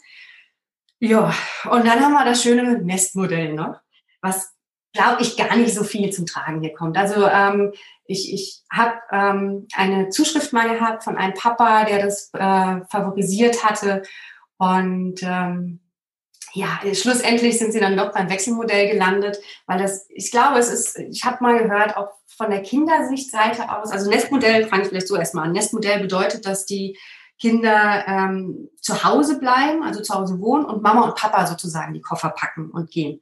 [1.00, 1.34] Ja,
[1.70, 3.80] und dann haben wir das schöne Nestmodell noch,
[4.20, 4.54] was
[4.92, 6.96] glaube ich gar nicht so viel zum Tragen hier kommt.
[6.96, 7.72] Also ähm,
[8.04, 13.64] ich, ich habe ähm, eine Zuschrift mal gehabt von einem Papa, der das äh, favorisiert
[13.64, 14.02] hatte
[14.58, 15.80] und ähm,
[16.52, 20.98] ja, schlussendlich sind sie dann doch beim Wechselmodell gelandet, weil das, ich glaube, es ist,
[20.98, 25.16] ich habe mal gehört, auch von der Kindersichtseite aus, also Nestmodell, fange ich vielleicht so
[25.16, 25.52] erstmal an.
[25.52, 26.98] Nestmodell bedeutet, dass die
[27.38, 32.02] Kinder ähm, zu Hause bleiben, also zu Hause wohnen und Mama und Papa sozusagen die
[32.02, 33.20] Koffer packen und gehen.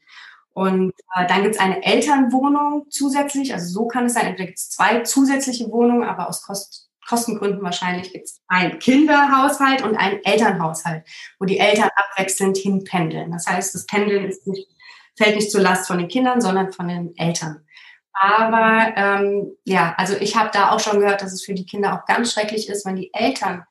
[0.52, 4.58] Und äh, dann gibt es eine Elternwohnung zusätzlich, also so kann es sein, entweder gibt
[4.58, 10.22] es zwei zusätzliche Wohnungen, aber aus Kost Kostengründen wahrscheinlich gibt es einen Kinderhaushalt und einen
[10.24, 11.04] Elternhaushalt,
[11.38, 13.32] wo die Eltern abwechselnd hinpendeln.
[13.32, 14.68] Das heißt, das Pendeln nicht,
[15.16, 17.64] fällt nicht zur Last von den Kindern, sondern von den Eltern.
[18.12, 21.94] Aber ähm, ja, also ich habe da auch schon gehört, dass es für die Kinder
[21.94, 23.64] auch ganz schrecklich ist, wenn die Eltern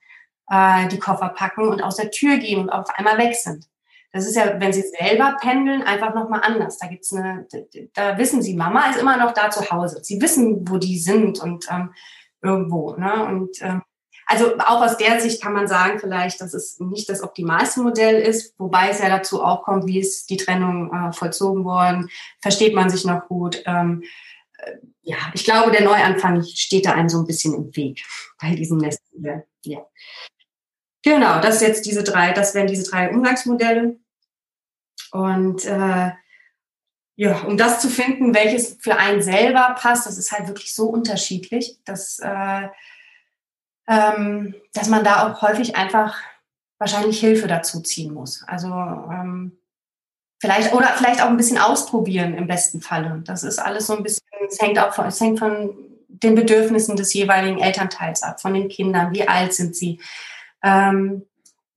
[0.50, 3.66] äh, die Koffer packen und aus der Tür gehen und auf einmal weg sind.
[4.14, 6.78] Das ist ja, wenn sie selber pendeln, einfach nochmal anders.
[6.78, 7.46] Da gibt's eine,
[7.94, 10.00] da wissen sie, Mama ist immer noch da zu Hause.
[10.02, 11.94] Sie wissen, wo die sind und ähm,
[12.48, 12.96] irgendwo.
[12.96, 13.26] Ne?
[13.26, 13.82] Und ähm,
[14.26, 18.20] also auch aus der Sicht kann man sagen, vielleicht, dass es nicht das optimalste Modell
[18.20, 22.10] ist, wobei es ja dazu auch kommt, wie ist die Trennung äh, vollzogen worden,
[22.42, 23.64] versteht man sich noch gut.
[23.66, 24.04] Ähm,
[24.58, 28.04] äh, ja, ich glaube, der Neuanfang steht da einem so ein bisschen im Weg
[28.42, 29.46] bei diesem Nestmodell.
[29.64, 29.80] Ja.
[31.04, 33.98] Genau, das jetzt diese drei, das wären diese drei Umgangsmodelle.
[35.12, 36.12] Und äh,
[37.18, 40.86] ja, um das zu finden, welches für einen selber passt, das ist halt wirklich so
[40.88, 42.68] unterschiedlich, dass, äh,
[43.88, 46.16] ähm, dass man da auch häufig einfach
[46.78, 48.44] wahrscheinlich Hilfe dazu ziehen muss.
[48.46, 49.58] Also ähm,
[50.40, 53.24] vielleicht oder vielleicht auch ein bisschen ausprobieren im besten Falle.
[53.26, 55.76] Das ist alles so ein bisschen, es hängt auch von, es hängt von
[56.08, 60.00] den Bedürfnissen des jeweiligen Elternteils ab, von den Kindern, wie alt sind sie,
[60.62, 61.26] ähm,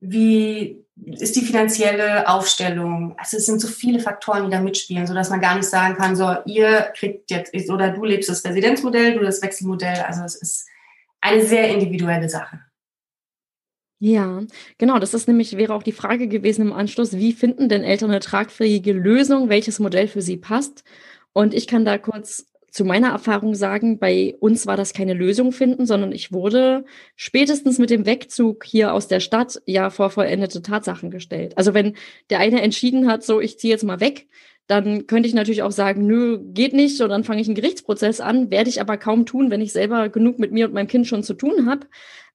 [0.01, 3.15] wie ist die finanzielle Aufstellung.
[3.19, 5.97] Also es sind so viele Faktoren, die da mitspielen, so dass man gar nicht sagen
[5.97, 10.03] kann, so ihr kriegt jetzt oder du lebst das Residenzmodell, du das Wechselmodell.
[10.07, 10.69] Also es ist
[11.21, 12.61] eine sehr individuelle Sache.
[14.03, 14.43] Ja,
[14.79, 14.99] genau.
[14.99, 18.21] Das ist nämlich, wäre auch die Frage gewesen im Anschluss, wie finden denn Eltern eine
[18.21, 20.85] tragfähige Lösung, welches Modell für sie passt?
[21.35, 25.53] Und ich kann da kurz zu meiner Erfahrung sagen, bei uns war das keine Lösung
[25.53, 26.85] finden, sondern ich wurde
[27.17, 31.59] spätestens mit dem Wegzug hier aus der Stadt ja vor vollendete Tatsachen gestellt.
[31.59, 31.95] Also wenn
[32.31, 34.29] der eine entschieden hat, so ich ziehe jetzt mal weg,
[34.67, 38.21] dann könnte ich natürlich auch sagen, nö, geht nicht, und dann fange ich einen Gerichtsprozess
[38.21, 41.09] an, werde ich aber kaum tun, wenn ich selber genug mit mir und meinem Kind
[41.09, 41.89] schon zu tun habe.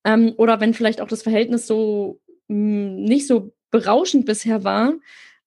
[0.03, 2.19] Ähm, oder wenn vielleicht auch das Verhältnis so
[2.49, 4.93] mh, hm, nicht so berauschend bisher war,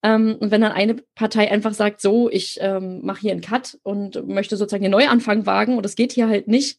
[0.02, 3.78] ähm, und wenn dann eine Partei einfach sagt, so, ich ähm, mache hier einen Cut
[3.82, 6.78] und möchte sozusagen einen Neuanfang wagen und das geht hier halt nicht,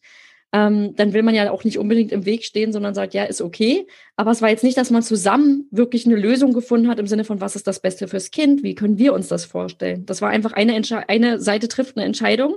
[0.51, 3.41] ähm, dann will man ja auch nicht unbedingt im Weg stehen, sondern sagt, ja, ist
[3.41, 3.86] okay.
[4.15, 7.23] Aber es war jetzt nicht, dass man zusammen wirklich eine Lösung gefunden hat im Sinne
[7.23, 8.63] von, was ist das Beste fürs Kind?
[8.63, 10.05] Wie können wir uns das vorstellen?
[10.08, 12.55] Das war einfach eine, Entsche eine Seite trifft eine Entscheidung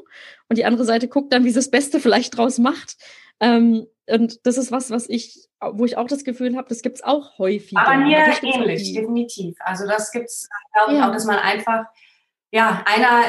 [0.49, 2.97] und die andere Seite guckt dann, wie sie das Beste vielleicht draus macht.
[3.43, 6.97] Ähm, und das ist was, was ich, wo ich auch das Gefühl habe, das gibt
[6.97, 7.77] es auch häufig.
[7.77, 9.57] Aber mir ähnlich, definitiv.
[9.61, 11.09] Also das gibt es, glaube ich, ja.
[11.09, 11.85] auch, dass man einfach,
[12.51, 13.23] ja, einer,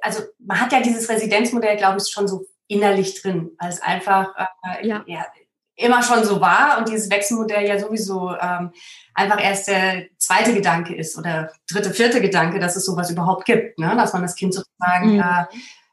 [0.00, 4.34] also man hat ja dieses Residenzmodell, glaube ich, schon so innerlich drin, weil es einfach
[4.36, 5.02] äh, ja.
[5.06, 5.26] ja.
[5.76, 8.72] immer schon so war und dieses Wechselmodell ja sowieso ähm,
[9.14, 13.78] einfach erst der zweite Gedanke ist oder dritte, vierte Gedanke, dass es sowas überhaupt gibt,
[13.78, 13.94] ne?
[13.96, 15.20] dass man das Kind sozusagen mhm.
[15.20, 15.46] äh,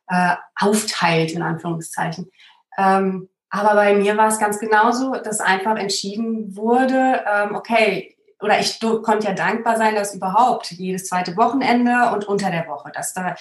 [0.08, 2.30] äh, aufteilt, in Anführungszeichen.
[2.78, 8.60] Ähm, aber bei mir war es ganz genauso, dass einfach entschieden wurde, ähm, okay, oder
[8.60, 13.14] ich konnte ja dankbar sein, dass überhaupt jedes zweite Wochenende und unter der Woche, dass
[13.14, 13.36] da,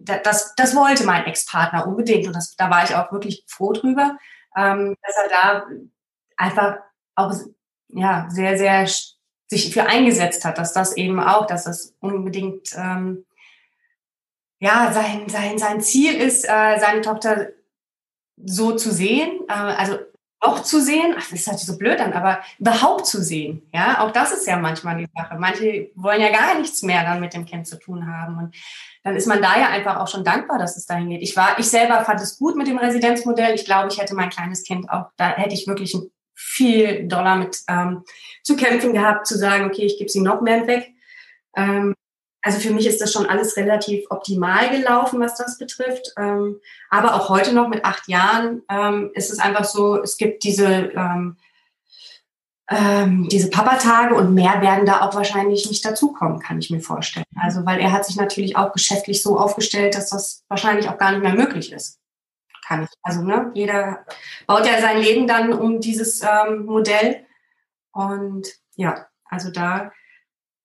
[0.00, 4.16] das, das wollte mein Ex-Partner unbedingt und das, da war ich auch wirklich froh drüber,
[4.56, 5.66] ähm, dass er da
[6.36, 6.78] einfach
[7.14, 7.34] auch
[7.88, 8.86] ja sehr sehr
[9.48, 13.26] sich für eingesetzt hat, dass das eben auch, dass das unbedingt ähm,
[14.60, 17.48] ja sein sein sein Ziel ist, äh, seine Tochter
[18.36, 19.98] so zu sehen, äh, also
[20.42, 24.00] auch zu sehen, ach, das ist halt so blöd dann, aber überhaupt zu sehen, ja,
[24.00, 25.36] auch das ist ja manchmal die Sache.
[25.38, 28.54] Manche wollen ja gar nichts mehr dann mit dem Kind zu tun haben und
[29.04, 31.22] dann ist man da ja einfach auch schon dankbar, dass es dahin geht.
[31.22, 33.54] Ich war, ich selber fand es gut mit dem Residenzmodell.
[33.54, 35.96] Ich glaube, ich hätte mein kleines Kind auch, da hätte ich wirklich
[36.34, 38.02] viel Dollar mit ähm,
[38.42, 40.92] zu kämpfen gehabt, zu sagen, okay, ich gebe sie noch mehr weg.
[41.56, 41.94] Ähm,
[42.42, 46.12] also für mich ist das schon alles relativ optimal gelaufen, was das betrifft.
[46.18, 50.42] Ähm, aber auch heute noch mit acht Jahren ähm, ist es einfach so, es gibt
[50.42, 51.36] diese, ähm,
[53.28, 57.26] diese Papatage und mehr werden da auch wahrscheinlich nicht dazukommen, kann ich mir vorstellen.
[57.36, 61.12] Also, weil er hat sich natürlich auch geschäftlich so aufgestellt, dass das wahrscheinlich auch gar
[61.12, 62.00] nicht mehr möglich ist.
[62.66, 62.88] Kann ich.
[63.02, 64.06] Also, ne, jeder
[64.46, 66.24] baut ja sein Leben dann um dieses
[66.64, 67.26] Modell.
[67.92, 69.92] Und ja, also da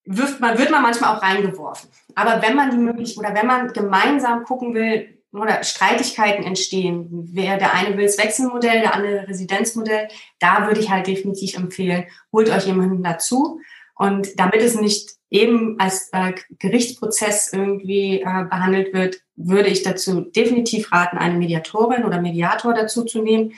[0.08, 1.90] wirft man, wird man manchmal auch reingeworfen.
[2.16, 7.58] Aber wenn man die möglich oder wenn man gemeinsam gucken will, oder Streitigkeiten entstehen, wer
[7.58, 10.08] der eine will das Wechselmodell, der andere Residenzmodell,
[10.40, 13.60] da würde ich halt definitiv empfehlen, holt euch jemanden dazu.
[13.96, 20.22] Und damit es nicht eben als äh, Gerichtsprozess irgendwie äh, behandelt wird, würde ich dazu
[20.22, 23.54] definitiv raten, eine Mediatorin oder Mediator dazu zu nehmen.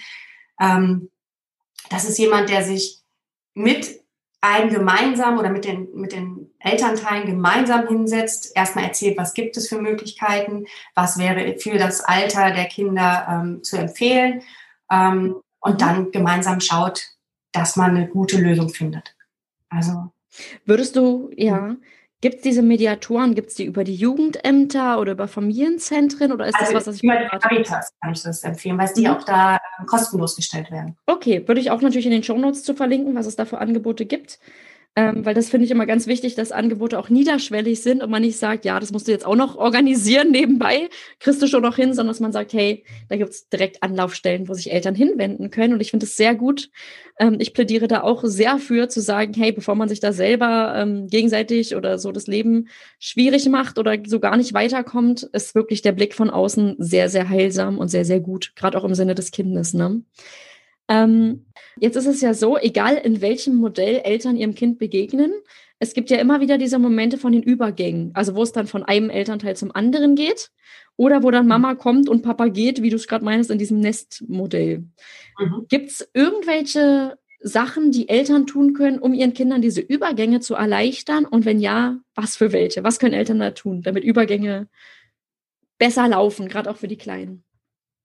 [0.59, 1.09] Ähm,
[1.89, 2.99] das ist jemand, der sich
[3.53, 3.99] mit
[4.41, 9.69] einem gemeinsam oder mit den, mit den Elternteilen gemeinsam hinsetzt, erstmal erzählt, was gibt es
[9.69, 14.41] für Möglichkeiten, was wäre für das Alter der Kinder ähm, zu empfehlen
[14.91, 17.01] ähm, und dann gemeinsam schaut,
[17.51, 19.15] dass man eine gute Lösung findet.
[19.69, 20.11] Also
[20.65, 21.75] würdest du, ja,
[22.21, 26.55] Gibt es diese Mediatoren, gibt es die über die Jugendämter oder über Familienzentren oder ist
[26.55, 29.13] also das was, was ich über die Caritas kann ich das empfehlen, weil die mhm.
[29.13, 30.97] auch da äh, kostenlos gestellt werden.
[31.05, 34.05] Okay, würde ich auch natürlich in den Shownotes zu verlinken, was es da für Angebote
[34.05, 34.39] gibt.
[34.99, 38.21] Ähm, weil das finde ich immer ganz wichtig, dass Angebote auch niederschwellig sind und man
[38.21, 40.89] nicht sagt, ja, das musst du jetzt auch noch organisieren nebenbei,
[41.19, 44.49] kriegst du schon noch hin, sondern dass man sagt, hey, da gibt es direkt Anlaufstellen,
[44.49, 45.73] wo sich Eltern hinwenden können.
[45.73, 46.69] Und ich finde es sehr gut.
[47.17, 50.73] Ähm, ich plädiere da auch sehr für, zu sagen, hey, bevor man sich da selber
[50.75, 52.67] ähm, gegenseitig oder so das Leben
[52.99, 57.29] schwierig macht oder so gar nicht weiterkommt, ist wirklich der Blick von außen sehr, sehr
[57.29, 59.73] heilsam und sehr, sehr gut, gerade auch im Sinne des Kindes.
[59.73, 60.01] Ne?
[60.89, 61.45] Ähm,
[61.79, 65.31] jetzt ist es ja so, egal in welchem Modell Eltern ihrem Kind begegnen,
[65.77, 68.83] es gibt ja immer wieder diese Momente von den Übergängen, also wo es dann von
[68.83, 70.51] einem Elternteil zum anderen geht
[70.97, 71.47] oder wo dann.
[71.47, 74.83] Mama kommt und Papa geht, wie du es gerade meinst, in diesem Nestmodell.
[75.39, 75.65] Mhm.
[75.69, 81.23] Gibt es irgendwelche Sachen, die Eltern tun können, um ihren Kindern diese Übergänge zu erleichtern?
[81.23, 82.83] Und wenn ja, was für welche?
[82.83, 84.67] Was können Eltern da tun, damit Übergänge
[85.77, 87.45] besser laufen, gerade auch für die Kleinen?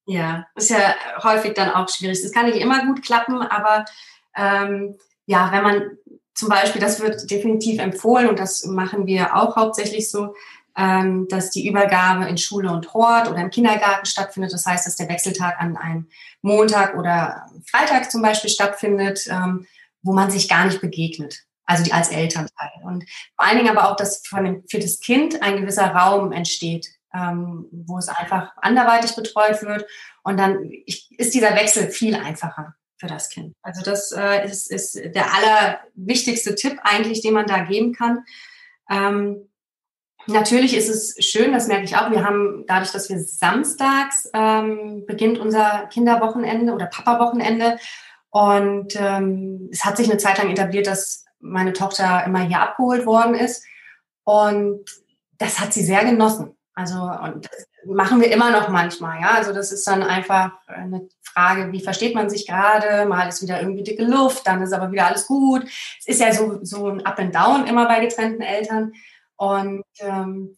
[0.07, 2.23] Ja, ist ja häufig dann auch schwierig.
[2.23, 3.85] Das kann nicht immer gut klappen, aber
[4.37, 5.83] ähm, ja, wenn man
[6.35, 10.35] zum Beispiel, das wird definitiv empfohlen und das machen wir auch hauptsächlich so,
[10.77, 14.53] ähm, dass die Übergabe in Schule und Hort oder im Kindergarten stattfindet.
[14.53, 16.09] Das heißt, dass der Wechseltag an einem
[16.43, 19.67] Montag oder Freitag zum Beispiel stattfindet, ähm,
[20.03, 21.45] wo man sich gar nicht begegnet.
[21.67, 22.73] Also die als Elternteil.
[22.83, 23.05] Und
[23.37, 27.99] vor allen Dingen aber auch, dass für das Kind ein gewisser Raum entsteht, ähm, wo
[27.99, 29.87] es einfach anderweitig betreut wird.
[30.23, 30.71] Und dann
[31.17, 33.55] ist dieser Wechsel viel einfacher für das Kind.
[33.62, 38.25] Also das äh, ist, ist der allerwichtigste Tipp eigentlich, den man da geben kann.
[38.91, 39.49] Ähm,
[40.27, 42.11] natürlich ist es schön, das merke ich auch.
[42.11, 47.79] Wir haben dadurch, dass wir samstags ähm, beginnt unser Kinderwochenende oder Papa-Wochenende.
[48.31, 53.07] Und ähm, es hat sich eine Zeit lang etabliert, dass meine Tochter immer hier abgeholt
[53.07, 53.65] worden ist.
[54.25, 54.85] Und
[55.39, 56.54] das hat sie sehr genossen.
[56.75, 59.31] Also, und das machen wir immer noch manchmal, ja.
[59.33, 63.07] Also, das ist dann einfach eine Frage, wie versteht man sich gerade?
[63.07, 65.64] Mal ist wieder irgendwie dicke Luft, dann ist aber wieder alles gut.
[65.64, 68.93] Es ist ja so, so ein Up and Down immer bei getrennten Eltern.
[69.37, 70.57] Und ähm,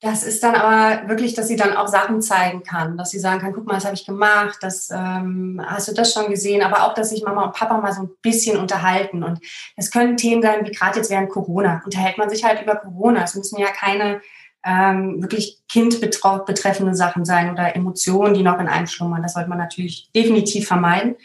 [0.00, 3.40] das ist dann aber wirklich, dass sie dann auch Sachen zeigen kann, dass sie sagen
[3.40, 6.84] kann, guck mal, das habe ich gemacht, das ähm, hast du das schon gesehen, aber
[6.84, 9.24] auch, dass sich Mama und Papa mal so ein bisschen unterhalten.
[9.24, 9.40] Und
[9.76, 11.82] es können Themen sein, wie gerade jetzt während Corona.
[11.84, 13.24] Unterhält man sich halt über Corona.
[13.24, 14.20] Es müssen ja keine
[14.64, 19.22] ähm, wirklich kindbetreffende Sachen sein oder Emotionen, die noch in einem schlummern.
[19.22, 21.16] Das sollte man natürlich definitiv vermeiden.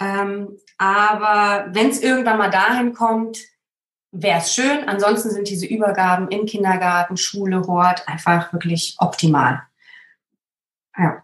[0.00, 3.38] Ähm, aber wenn es irgendwann mal dahin kommt,
[4.12, 4.88] wäre es schön.
[4.88, 9.62] Ansonsten sind diese Übergaben im Kindergarten, Schule, Hort einfach wirklich optimal.
[10.96, 11.22] Ja.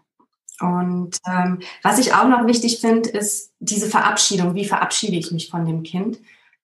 [0.61, 4.55] Und ähm, was ich auch noch wichtig finde, ist diese Verabschiedung.
[4.55, 6.19] Wie verabschiede ich mich von dem Kind?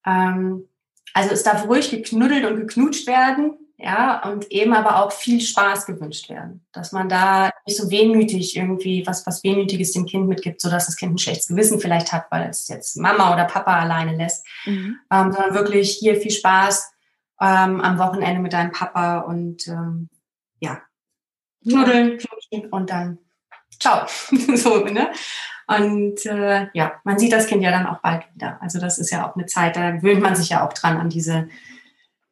[0.06, 0.68] Ähm,
[1.14, 5.88] also es darf ruhig geknuddelt und geknutscht werden, ja, und eben aber auch viel Spaß
[5.88, 10.62] gewünscht werden, dass man da nicht so wehmütig irgendwie was, was Wehmütiges dem Kind mitgibt,
[10.62, 14.16] sodass das Kind ein schlechtes Gewissen vielleicht hat, weil es jetzt Mama oder Papa alleine
[14.16, 15.00] lässt, mhm.
[15.12, 16.92] ähm, sondern wirklich hier viel Spaß
[17.42, 20.10] ähm, am Wochenende mit deinem Papa und ähm,
[20.60, 20.82] ja,
[21.68, 23.18] knuddeln, knuddeln und dann
[23.80, 24.06] ciao,
[24.56, 25.12] so, ne?
[25.68, 28.62] Und äh, ja, man sieht das Kind ja dann auch bald wieder.
[28.62, 31.10] Also das ist ja auch eine Zeit, da gewöhnt man sich ja auch dran an
[31.10, 31.48] diese,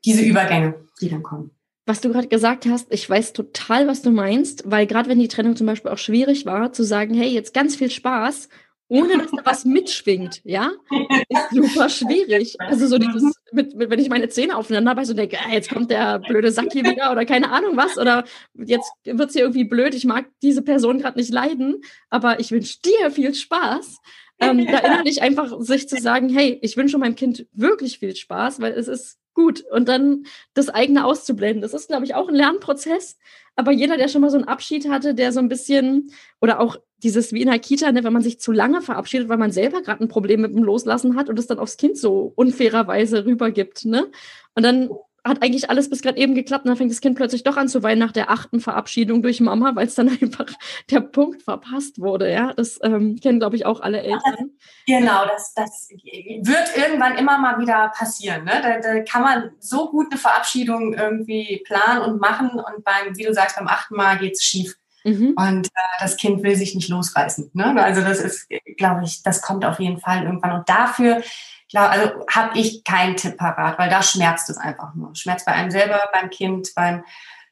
[0.05, 1.51] diese Übergänge die dann kommen.
[1.85, 5.27] Was du gerade gesagt hast, ich weiß total, was du meinst, weil gerade wenn die
[5.27, 8.47] Trennung zum Beispiel auch schwierig war, zu sagen, hey, jetzt ganz viel Spaß,
[8.89, 10.71] ohne dass da was mitschwingt, ja,
[11.29, 12.55] ist super schwierig.
[12.59, 15.71] Also so dieses, mit, mit, wenn ich meine Zähne aufeinander beiße und denke, ah, jetzt
[15.71, 18.23] kommt der blöde Sack hier wieder oder keine Ahnung was oder
[18.53, 22.51] jetzt wird es hier irgendwie blöd, ich mag diese Person gerade nicht leiden, aber ich
[22.51, 23.97] wünsche dir viel Spaß
[24.39, 28.59] ähm, da innerlich einfach sich zu sagen, hey, ich wünsche meinem Kind wirklich viel Spaß,
[28.61, 29.63] weil es ist gut.
[29.71, 31.61] Und dann das eigene auszublenden.
[31.61, 33.17] Das ist, glaube ich, auch ein Lernprozess.
[33.55, 36.11] Aber jeder, der schon mal so einen Abschied hatte, der so ein bisschen,
[36.41, 39.37] oder auch dieses wie in der Kita, ne, wenn man sich zu lange verabschiedet, weil
[39.37, 42.33] man selber gerade ein Problem mit dem Loslassen hat und es dann aufs Kind so
[42.35, 43.85] unfairerweise rübergibt.
[43.85, 44.07] Ne?
[44.55, 44.89] Und dann
[45.29, 47.67] hat eigentlich alles bis gerade eben geklappt und dann fängt das Kind plötzlich doch an
[47.67, 50.47] zu weinen nach der achten Verabschiedung durch Mama, weil es dann einfach
[50.89, 52.31] der Punkt verpasst wurde.
[52.31, 54.51] Ja, das ähm, kennen glaube ich auch alle Eltern.
[54.85, 58.43] Genau, das, das wird irgendwann immer mal wieder passieren.
[58.43, 58.53] Ne?
[58.63, 63.23] Da, da kann man so gut eine Verabschiedung irgendwie planen und machen und beim, wie
[63.23, 64.75] du sagst, beim achten Mal geht es schief.
[65.03, 65.35] Mhm.
[65.37, 67.51] Und äh, das Kind will sich nicht losreißen.
[67.53, 67.81] Ne?
[67.81, 70.53] Also das ist, glaube ich, das kommt auf jeden Fall irgendwann.
[70.53, 71.21] Und dafür
[71.69, 75.15] klar, also habe ich keinen Tipp parat, weil da schmerzt es einfach nur.
[75.15, 77.03] Schmerzt bei einem selber, beim Kind, beim,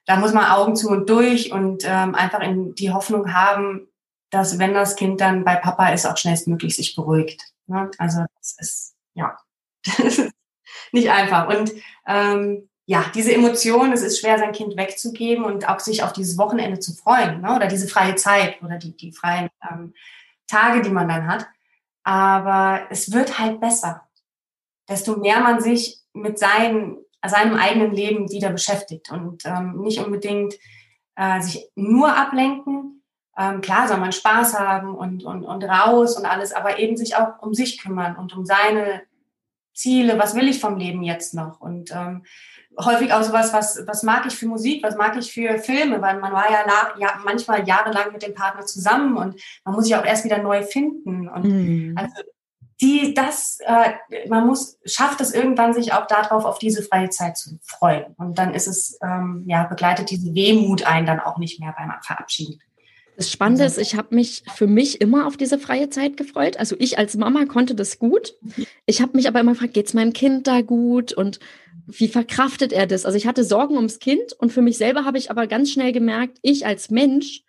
[0.06, 3.88] da muss man Augen zu und durch und ähm, einfach in die Hoffnung haben,
[4.30, 7.42] dass wenn das Kind dann bei Papa ist, auch schnellstmöglich sich beruhigt.
[7.68, 7.92] Ne?
[7.98, 9.38] Also das ist, ja,
[10.92, 11.48] nicht einfach.
[11.48, 11.72] Und
[12.06, 16.38] ähm, ja, diese Emotion, es ist schwer, sein Kind wegzugeben und auch sich auf dieses
[16.38, 17.56] Wochenende zu freuen ne?
[17.56, 19.94] oder diese freie Zeit oder die, die freien ähm,
[20.48, 21.48] Tage, die man dann hat.
[22.04, 24.07] Aber es wird halt besser
[24.88, 30.56] desto mehr man sich mit seinem, seinem eigenen Leben wieder beschäftigt und ähm, nicht unbedingt
[31.16, 33.04] äh, sich nur ablenken.
[33.38, 37.16] Ähm, klar soll man Spaß haben und, und, und raus und alles, aber eben sich
[37.16, 39.04] auch um sich kümmern und um seine
[39.74, 41.62] Ziele, was will ich vom Leben jetzt noch?
[41.62, 42.24] Und ähm,
[42.80, 46.20] häufig auch sowas, was, was mag ich für Musik, was mag ich für Filme, weil
[46.20, 46.66] man war ja,
[46.98, 50.64] ja manchmal jahrelang mit dem Partner zusammen und man muss sich auch erst wieder neu
[50.64, 51.28] finden.
[51.28, 51.96] Und mhm.
[51.98, 52.14] also
[52.82, 57.38] die das, äh, man muss, schafft es irgendwann, sich auch darauf, auf diese freie Zeit
[57.38, 58.14] zu freuen.
[58.18, 61.92] Und dann ist es, ähm, ja, begleitet diese Wehmut ein dann auch nicht mehr beim
[62.04, 62.60] Verabschieden.
[63.16, 66.58] Das Spannende ist, ich habe mich für mich immer auf diese freie Zeit gefreut.
[66.58, 68.36] Also ich als Mama konnte das gut.
[68.86, 71.40] Ich habe mich aber immer gefragt, geht's meinem Kind da gut und
[71.88, 73.06] wie verkraftet er das?
[73.06, 75.94] Also ich hatte Sorgen ums Kind und für mich selber habe ich aber ganz schnell
[75.94, 77.44] gemerkt, ich als Mensch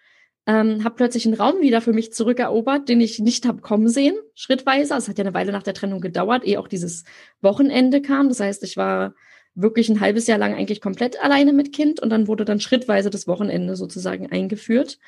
[0.49, 4.16] ähm, habe plötzlich einen Raum wieder für mich zurückerobert, den ich nicht habe kommen sehen,
[4.34, 4.94] schrittweise.
[4.94, 7.05] Es hat ja eine Weile nach der Trennung gedauert, ehe auch dieses
[7.42, 8.30] Wochenende kam.
[8.30, 9.14] Das heißt, ich war
[9.55, 13.11] wirklich ein halbes Jahr lang eigentlich komplett alleine mit Kind und dann wurde dann schrittweise
[13.11, 14.99] das Wochenende sozusagen eingeführt.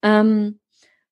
[0.00, 0.60] Ähm,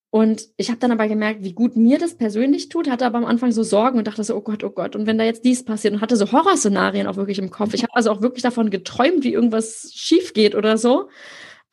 [0.08, 3.26] und ich habe dann aber gemerkt, wie gut mir das persönlich tut, hatte aber am
[3.26, 5.62] Anfang so Sorgen und dachte so, oh Gott, oh Gott, und wenn da jetzt dies
[5.62, 7.74] passiert und hatte so Horrorszenarien auch wirklich im Kopf.
[7.74, 11.10] Ich habe also auch wirklich davon geträumt, wie irgendwas schief geht oder so.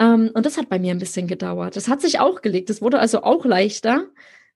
[0.01, 1.75] Ähm, und das hat bei mir ein bisschen gedauert.
[1.75, 2.69] Das hat sich auch gelegt.
[2.71, 4.07] Es wurde also auch leichter,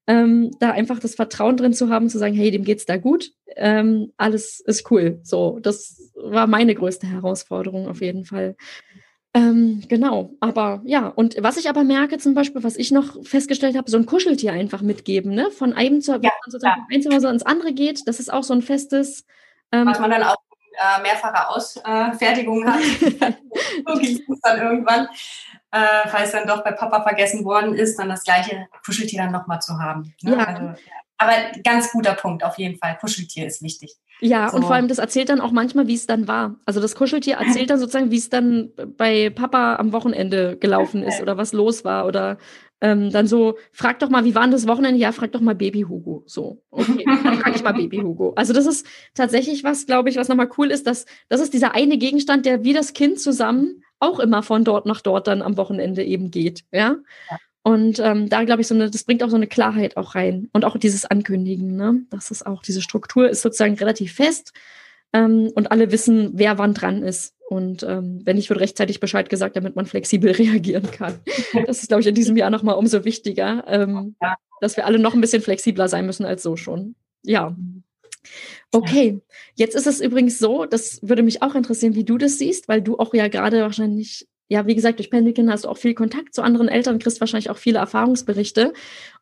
[0.07, 3.31] ähm, da einfach das Vertrauen drin zu haben, zu sagen, hey, dem geht's da gut,
[3.55, 5.19] ähm, alles ist cool.
[5.23, 8.55] So, das war meine größte Herausforderung auf jeden Fall.
[9.35, 13.75] Ähm, genau, aber ja, und was ich aber merke, zum Beispiel, was ich noch festgestellt
[13.75, 15.51] habe, so ein Kuscheltier einfach mitgeben, ne?
[15.51, 16.95] Von einem zu ja, sozusagen ja.
[16.95, 19.25] ein Zuhause ins andere geht, das ist auch so ein festes.
[19.73, 20.37] Ähm, was man dann auch
[20.77, 22.79] äh, mehrfache Ausfertigung hat.
[24.01, 25.07] es dann irgendwann.
[25.71, 29.61] Äh, falls dann doch bei Papa vergessen worden ist, dann das gleiche Kuscheltier dann nochmal
[29.61, 30.13] zu haben.
[30.21, 30.37] Ne?
[30.37, 30.43] Ja.
[30.45, 30.73] Also,
[31.17, 32.97] aber ganz guter Punkt, auf jeden Fall.
[32.97, 33.95] Kuscheltier ist wichtig.
[34.21, 34.57] Ja, so.
[34.57, 36.55] und vor allem, das erzählt dann auch manchmal, wie es dann war.
[36.65, 41.21] Also das Kuscheltier erzählt dann sozusagen, wie es dann bei Papa am Wochenende gelaufen ist
[41.21, 42.37] oder was los war oder
[42.85, 44.99] ähm, dann so, frag doch mal, wie war denn das Wochenende?
[44.99, 46.21] Ja, frag doch mal Baby Hugo.
[46.27, 48.33] So, okay, dann frag ich mal Baby Hugo.
[48.35, 51.73] Also das ist tatsächlich was, glaube ich, was nochmal cool ist, dass das ist dieser
[51.73, 55.57] eine Gegenstand, der wie das Kind zusammen auch immer von dort nach dort dann am
[55.57, 56.63] Wochenende eben geht.
[56.71, 56.97] Ja.
[57.31, 57.37] ja.
[57.63, 60.49] Und ähm, da glaube ich, so eine, das bringt auch so eine Klarheit auch rein.
[60.53, 62.03] Und auch dieses Ankündigen, ne?
[62.11, 64.53] Das ist auch, diese Struktur ist sozusagen relativ fest
[65.11, 67.33] ähm, und alle wissen, wer wann dran ist.
[67.47, 71.19] Und ähm, wenn nicht, wird rechtzeitig Bescheid gesagt, damit man flexibel reagieren kann.
[71.67, 74.35] Das ist, glaube ich, in diesem Jahr nochmal umso wichtiger, ähm, ja.
[74.61, 76.95] dass wir alle noch ein bisschen flexibler sein müssen als so schon.
[77.23, 77.55] Ja.
[78.71, 79.21] Okay,
[79.53, 82.81] jetzt ist es übrigens so, das würde mich auch interessieren, wie du das siehst, weil
[82.81, 86.35] du auch ja gerade wahrscheinlich ja, wie gesagt, durch Pendelkinder hast du auch viel Kontakt
[86.35, 88.73] zu anderen Eltern, kriegst wahrscheinlich auch viele Erfahrungsberichte.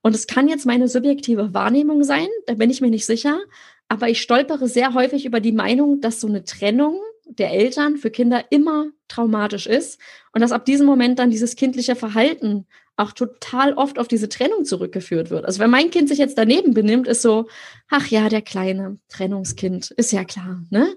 [0.01, 3.39] Und es kann jetzt meine subjektive Wahrnehmung sein, da bin ich mir nicht sicher.
[3.87, 8.11] Aber ich stolpere sehr häufig über die Meinung, dass so eine Trennung der Eltern für
[8.11, 9.99] Kinder immer traumatisch ist
[10.33, 14.65] und dass ab diesem Moment dann dieses kindliche Verhalten auch total oft auf diese Trennung
[14.65, 15.45] zurückgeführt wird.
[15.45, 17.47] Also wenn mein Kind sich jetzt daneben benimmt, ist so,
[17.89, 20.61] ach ja, der kleine Trennungskind, ist ja klar.
[20.69, 20.95] Ne?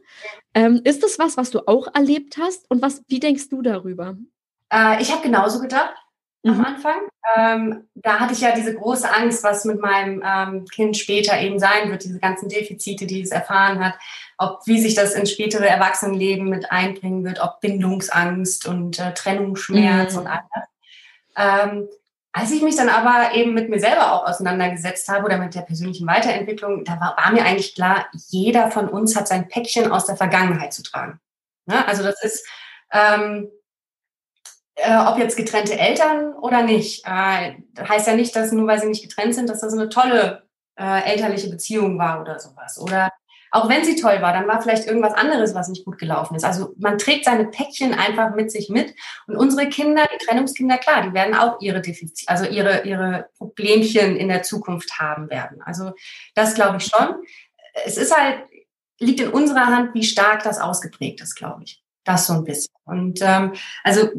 [0.52, 4.16] Ähm, ist das was, was du auch erlebt hast und was, wie denkst du darüber?
[4.70, 5.94] Äh, ich habe genauso gedacht.
[6.48, 6.94] Am Anfang.
[7.36, 11.58] Ähm, da hatte ich ja diese große Angst, was mit meinem ähm, Kind später eben
[11.58, 13.94] sein wird, diese ganzen Defizite, die es erfahren hat,
[14.38, 20.14] ob wie sich das ins spätere Erwachsenenleben mit einbringen wird, ob Bindungsangst und äh, Trennungsschmerz
[20.14, 20.20] mhm.
[20.20, 20.64] und all das.
[21.36, 21.88] Ähm,
[22.32, 25.62] als ich mich dann aber eben mit mir selber auch auseinandergesetzt habe oder mit der
[25.62, 30.04] persönlichen Weiterentwicklung, da war, war mir eigentlich klar, jeder von uns hat sein Päckchen aus
[30.04, 31.18] der Vergangenheit zu tragen.
[31.64, 31.86] Ne?
[31.88, 32.46] Also das ist,
[32.92, 33.48] ähm,
[34.76, 38.88] äh, ob jetzt getrennte Eltern oder nicht, äh, heißt ja nicht, dass nur weil sie
[38.88, 40.42] nicht getrennt sind, dass das eine tolle
[40.78, 42.78] äh, elterliche Beziehung war oder sowas.
[42.78, 43.10] Oder
[43.50, 46.44] auch wenn sie toll war, dann war vielleicht irgendwas anderes, was nicht gut gelaufen ist.
[46.44, 48.94] Also man trägt seine Päckchen einfach mit sich mit.
[49.26, 54.16] Und unsere Kinder, die Trennungskinder, klar, die werden auch ihre Defizite, also ihre, ihre Problemchen
[54.16, 55.62] in der Zukunft haben werden.
[55.62, 55.92] Also
[56.34, 57.16] das glaube ich schon.
[57.86, 58.40] Es ist halt,
[58.98, 61.82] liegt in unserer Hand, wie stark das ausgeprägt ist, glaube ich.
[62.04, 62.74] Das so ein bisschen.
[62.84, 64.10] Und ähm, also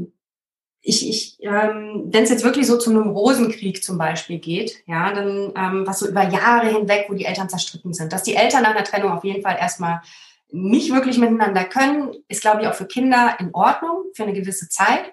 [0.81, 5.11] ich, ich ähm, wenn es jetzt wirklich so zu einem Rosenkrieg zum Beispiel geht, ja,
[5.13, 8.63] dann ähm, was so über Jahre hinweg, wo die Eltern zerstritten sind, dass die Eltern
[8.63, 10.01] nach einer Trennung auf jeden Fall erstmal
[10.49, 14.69] nicht wirklich miteinander können, ist, glaube ich, auch für Kinder in Ordnung für eine gewisse
[14.69, 15.11] Zeit.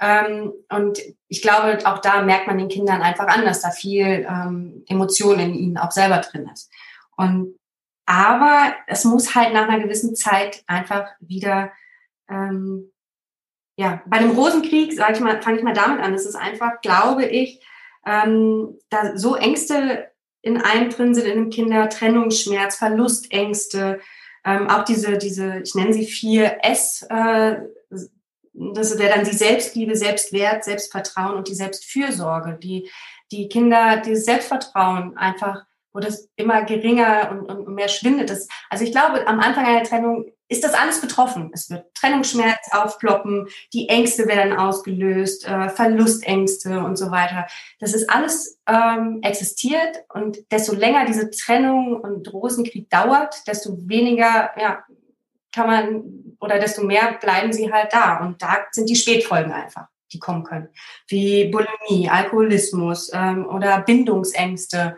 [0.00, 0.98] Ähm, und
[1.28, 5.38] ich glaube, auch da merkt man den Kindern einfach an, dass da viel ähm, Emotion
[5.38, 6.70] in ihnen auch selber drin ist.
[7.16, 7.56] Und
[8.06, 11.70] aber es muss halt nach einer gewissen Zeit einfach wieder
[12.28, 12.90] ähm,
[13.76, 16.14] ja, bei dem Rosenkrieg, sage ich mal, fange ich mal damit an.
[16.14, 17.64] Es ist einfach, glaube ich,
[18.06, 20.10] ähm, da so Ängste
[20.42, 24.00] in einem drin sind, in einem Kinder, Trennungsschmerz, Verlustängste,
[24.44, 27.56] ähm, auch diese, diese, ich nenne sie vier S, äh,
[28.52, 32.90] das wäre dann die Selbstliebe, Selbstwert, Selbstvertrauen und die Selbstfürsorge, die
[33.32, 38.30] die Kinder dieses Selbstvertrauen einfach, wo das immer geringer und, und mehr schwindet.
[38.30, 41.50] Das, also ich glaube, am Anfang einer Trennung ist das alles betroffen.
[41.54, 47.46] Es wird Trennungsschmerz aufploppen, die Ängste werden ausgelöst, äh, Verlustängste und so weiter.
[47.78, 54.50] Das ist alles ähm, existiert und desto länger diese Trennung und Rosenkrieg dauert, desto weniger
[54.60, 54.82] ja,
[55.52, 58.18] kann man oder desto mehr bleiben sie halt da.
[58.18, 60.68] Und da sind die Spätfolgen einfach, die kommen können.
[61.06, 64.96] Wie Bulimie, Alkoholismus ähm, oder Bindungsängste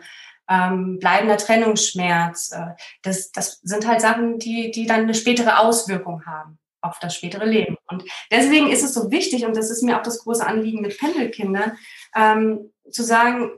[0.49, 2.51] ähm, bleibender Trennungsschmerz.
[2.51, 7.15] Äh, das, das sind halt Sachen, die, die dann eine spätere Auswirkung haben auf das
[7.15, 7.77] spätere Leben.
[7.87, 10.97] Und deswegen ist es so wichtig, und das ist mir auch das große Anliegen mit
[10.97, 11.77] Pendelkindern,
[12.15, 13.51] ähm, zu sagen,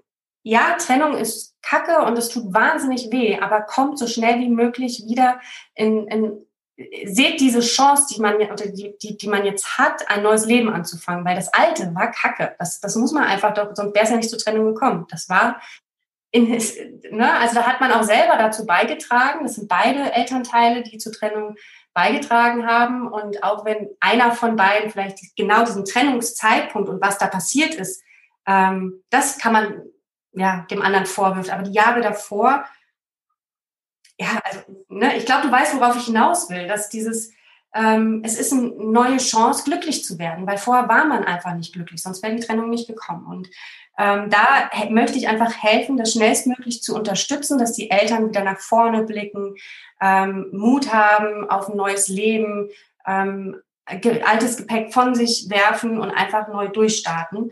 [0.44, 5.04] ja, Trennung ist kacke und es tut wahnsinnig weh, aber kommt so schnell wie möglich
[5.08, 5.40] wieder
[5.74, 6.46] in, in
[7.06, 10.70] seht diese Chance, die man, oder die, die, die man jetzt hat, ein neues Leben
[10.70, 12.54] anzufangen, weil das Alte war Kacke.
[12.60, 15.06] Das, das muss man einfach doch, sonst wäre es ja nicht zur Trennung gekommen.
[15.10, 15.62] Das war
[16.36, 16.50] in,
[17.12, 19.46] ne, also da hat man auch selber dazu beigetragen.
[19.46, 21.56] Das sind beide Elternteile, die zur Trennung
[21.94, 23.08] beigetragen haben.
[23.08, 28.04] Und auch wenn einer von beiden vielleicht genau diesen Trennungszeitpunkt und was da passiert ist,
[28.46, 29.82] ähm, das kann man
[30.34, 31.52] ja dem anderen vorwirft.
[31.52, 32.66] Aber die Jahre davor,
[34.20, 34.60] ja, also
[34.90, 37.32] ne, ich glaube, du weißt, worauf ich hinaus will, dass dieses
[37.74, 41.74] ähm, es ist eine neue Chance, glücklich zu werden, weil vorher war man einfach nicht
[41.74, 43.26] glücklich, sonst wäre die Trennung nicht gekommen.
[43.26, 43.50] Und
[43.98, 48.60] ähm, da möchte ich einfach helfen, das schnellstmöglich zu unterstützen, dass die Eltern wieder nach
[48.60, 49.56] vorne blicken,
[50.02, 52.70] ähm, Mut haben auf ein neues Leben,
[53.08, 57.52] ähm, altes Gepäck von sich werfen und einfach neu durchstarten.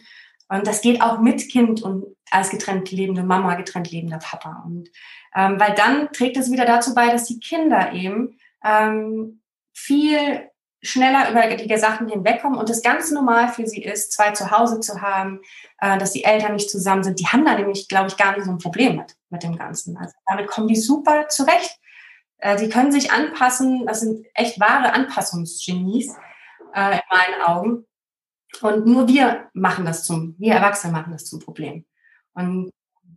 [0.50, 4.64] Und das geht auch mit Kind und als getrennt lebende Mama, getrennt lebender Papa.
[4.66, 4.89] Und
[5.36, 9.41] ähm, weil dann trägt es wieder dazu bei, dass die Kinder eben ähm,
[9.74, 10.50] viel
[10.84, 14.82] schneller über die Sachen hinwegkommen und es ganz normal für sie ist, zwei zu Hause
[14.82, 15.40] zu haben,
[15.80, 17.20] äh, dass die Eltern nicht zusammen sind.
[17.20, 19.98] Die haben da nämlich, glaube ich, gar nicht so ein Problem mit, mit dem Ganzen.
[19.98, 21.80] Also damit kommen die super zurecht.
[22.38, 23.86] Äh, können sich anpassen.
[23.86, 26.10] Das sind echt wahre Anpassungsgenies
[26.76, 27.86] äh, in meinen Augen.
[28.62, 31.86] Und nur wir machen das zum, wir Erwachsene machen das zum Problem.
[32.34, 32.72] Und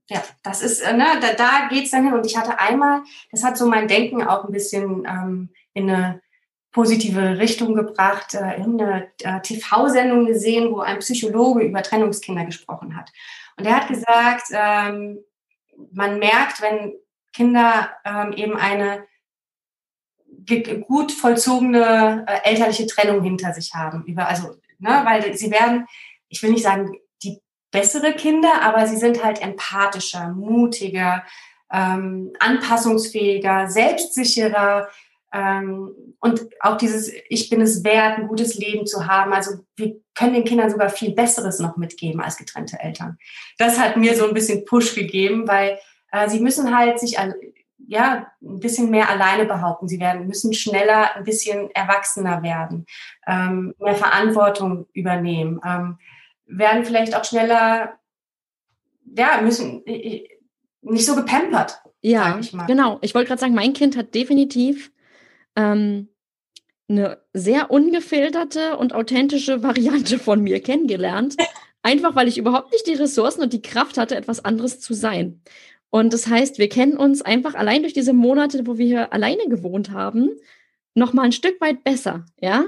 [0.09, 2.15] ja, das ist, äh, ne, da, da geht's dann hin.
[2.15, 3.03] Und ich hatte einmal,
[3.33, 6.23] das hat so mein Denken auch ein bisschen ähm, in eine
[6.77, 13.11] positive Richtung gebracht, äh, eine äh, TV-Sendung gesehen, wo ein Psychologe über Trennungskinder gesprochen hat.
[13.57, 15.21] Und er hat gesagt, ähm,
[15.93, 16.93] man merkt, wenn
[17.33, 19.07] Kinder ähm, eben eine
[20.87, 24.05] gut vollzogene äh, elterliche Trennung hinter sich haben.
[24.05, 25.87] Über, also, ne, weil sie werden,
[26.29, 31.25] ich will nicht sagen, die bessere Kinder, aber sie sind halt empathischer, mutiger,
[31.73, 34.89] ähm, anpassungsfähiger, selbstsicherer,
[36.21, 39.33] und auch dieses, ich bin es wert, ein gutes Leben zu haben.
[39.33, 43.19] Also wir können den Kindern sogar viel Besseres noch mitgeben als getrennte Eltern.
[43.59, 45.79] Das hat mir so ein bisschen Push gegeben, weil
[46.13, 47.19] äh, sie müssen halt sich
[47.89, 49.89] ja, ein bisschen mehr alleine behaupten.
[49.89, 52.87] Sie werden, müssen schneller ein bisschen erwachsener werden,
[53.27, 55.99] ähm, mehr Verantwortung übernehmen, ähm,
[56.47, 57.95] werden vielleicht auch schneller,
[59.05, 61.81] ja, müssen nicht so gepampert.
[62.01, 62.99] Ja, ich genau.
[63.03, 64.93] Ich wollte gerade sagen, mein Kind hat definitiv
[65.57, 66.09] ähm,
[66.89, 71.37] eine sehr ungefilterte und authentische Variante von mir kennengelernt.
[71.83, 75.41] Einfach weil ich überhaupt nicht die Ressourcen und die Kraft hatte, etwas anderes zu sein.
[75.91, 79.49] Und das heißt, wir kennen uns einfach allein durch diese Monate, wo wir hier alleine
[79.49, 80.31] gewohnt haben,
[80.95, 82.65] noch mal ein Stück weit besser, ja.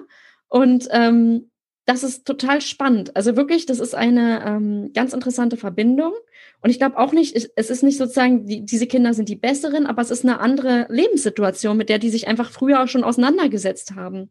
[0.49, 1.51] Und ähm,
[1.85, 3.17] das ist total spannend.
[3.17, 6.13] Also wirklich, das ist eine ähm, ganz interessante Verbindung.
[6.61, 9.87] Und ich glaube auch nicht, es ist nicht sozusagen, die, diese Kinder sind die besseren,
[9.87, 13.95] aber es ist eine andere Lebenssituation, mit der die sich einfach früher auch schon auseinandergesetzt
[13.95, 14.31] haben.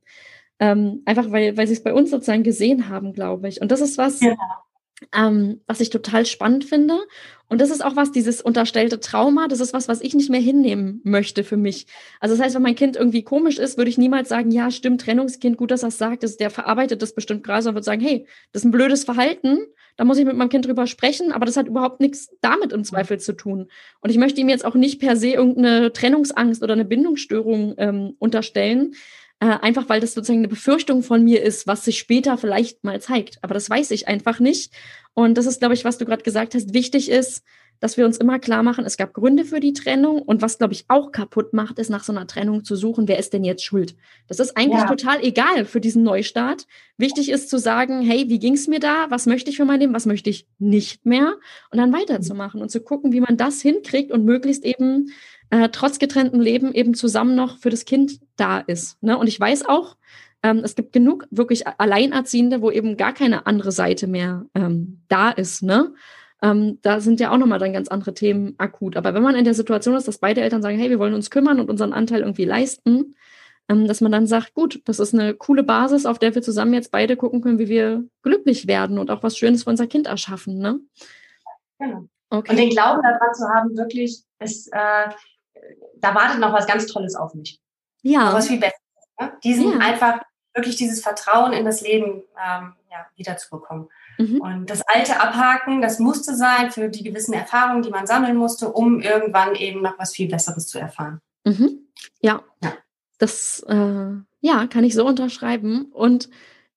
[0.59, 3.61] Ähm, einfach weil, weil sie es bei uns sozusagen gesehen haben, glaube ich.
[3.61, 4.35] Und das ist was, ja.
[5.15, 6.99] ähm, was ich total spannend finde.
[7.49, 10.41] Und das ist auch was, dieses unterstellte Trauma, das ist was, was ich nicht mehr
[10.41, 11.87] hinnehmen möchte für mich.
[12.19, 15.01] Also das heißt, wenn mein Kind irgendwie komisch ist, würde ich niemals sagen, ja, stimmt,
[15.01, 18.25] Trennungskind, gut, dass er sagt, das, der verarbeitet das bestimmt gerade, sondern würde sagen, hey,
[18.51, 19.59] das ist ein blödes Verhalten,
[19.95, 22.83] da muss ich mit meinem Kind drüber sprechen, aber das hat überhaupt nichts damit im
[22.83, 23.67] Zweifel zu tun.
[24.01, 28.15] Und ich möchte ihm jetzt auch nicht per se irgendeine Trennungsangst oder eine Bindungsstörung ähm,
[28.19, 28.93] unterstellen,
[29.39, 32.99] äh, einfach weil das sozusagen eine Befürchtung von mir ist, was sich später vielleicht mal
[33.01, 33.37] zeigt.
[33.43, 34.73] Aber das weiß ich einfach nicht.
[35.13, 37.43] Und das ist, glaube ich, was du gerade gesagt hast, wichtig ist,
[37.79, 40.73] dass wir uns immer klar machen, es gab Gründe für die Trennung und was, glaube
[40.73, 43.63] ich, auch kaputt macht, ist nach so einer Trennung zu suchen, wer ist denn jetzt
[43.63, 43.95] schuld.
[44.27, 44.87] Das ist eigentlich ja.
[44.87, 46.65] total egal für diesen Neustart.
[46.97, 49.05] Wichtig ist zu sagen, hey, wie ging es mir da?
[49.09, 49.93] Was möchte ich für mein Leben?
[49.93, 51.35] Was möchte ich nicht mehr?
[51.69, 55.11] Und dann weiterzumachen und zu gucken, wie man das hinkriegt und möglichst eben
[55.49, 59.01] äh, trotz getrenntem Leben eben zusammen noch für das Kind da ist.
[59.01, 59.17] Ne?
[59.17, 59.95] Und ich weiß auch,
[60.43, 65.29] ähm, es gibt genug wirklich Alleinerziehende, wo eben gar keine andere Seite mehr ähm, da
[65.29, 65.63] ist.
[65.63, 65.93] Ne?
[66.41, 68.97] Ähm, da sind ja auch nochmal dann ganz andere Themen akut.
[68.97, 71.31] Aber wenn man in der Situation ist, dass beide Eltern sagen, hey, wir wollen uns
[71.31, 73.15] kümmern und unseren Anteil irgendwie leisten,
[73.69, 76.73] ähm, dass man dann sagt, gut, das ist eine coole Basis, auf der wir zusammen
[76.73, 80.07] jetzt beide gucken können, wie wir glücklich werden und auch was Schönes für unser Kind
[80.07, 80.59] erschaffen.
[80.59, 80.79] Ne?
[81.79, 82.05] Genau.
[82.29, 82.51] Okay.
[82.51, 85.09] Und den Glauben daran zu haben, wirklich, ist, äh,
[85.97, 87.59] da wartet noch was ganz Tolles auf mich.
[88.01, 88.33] Ja.
[88.33, 88.79] Was viel Besseres.
[89.19, 89.33] Ne?
[89.43, 89.77] Diesen ja.
[89.79, 90.21] einfach,
[90.53, 93.89] wirklich dieses Vertrauen in das Leben ähm, ja, wiederzubekommen.
[94.17, 94.41] Mhm.
[94.41, 98.71] Und das alte Abhaken, das musste sein für die gewissen Erfahrungen, die man sammeln musste,
[98.71, 101.21] um irgendwann eben noch was viel Besseres zu erfahren.
[101.45, 101.87] Mhm.
[102.21, 102.41] Ja.
[102.63, 102.73] ja.
[103.19, 105.91] Das äh, ja, kann ich so unterschreiben.
[105.91, 106.29] Und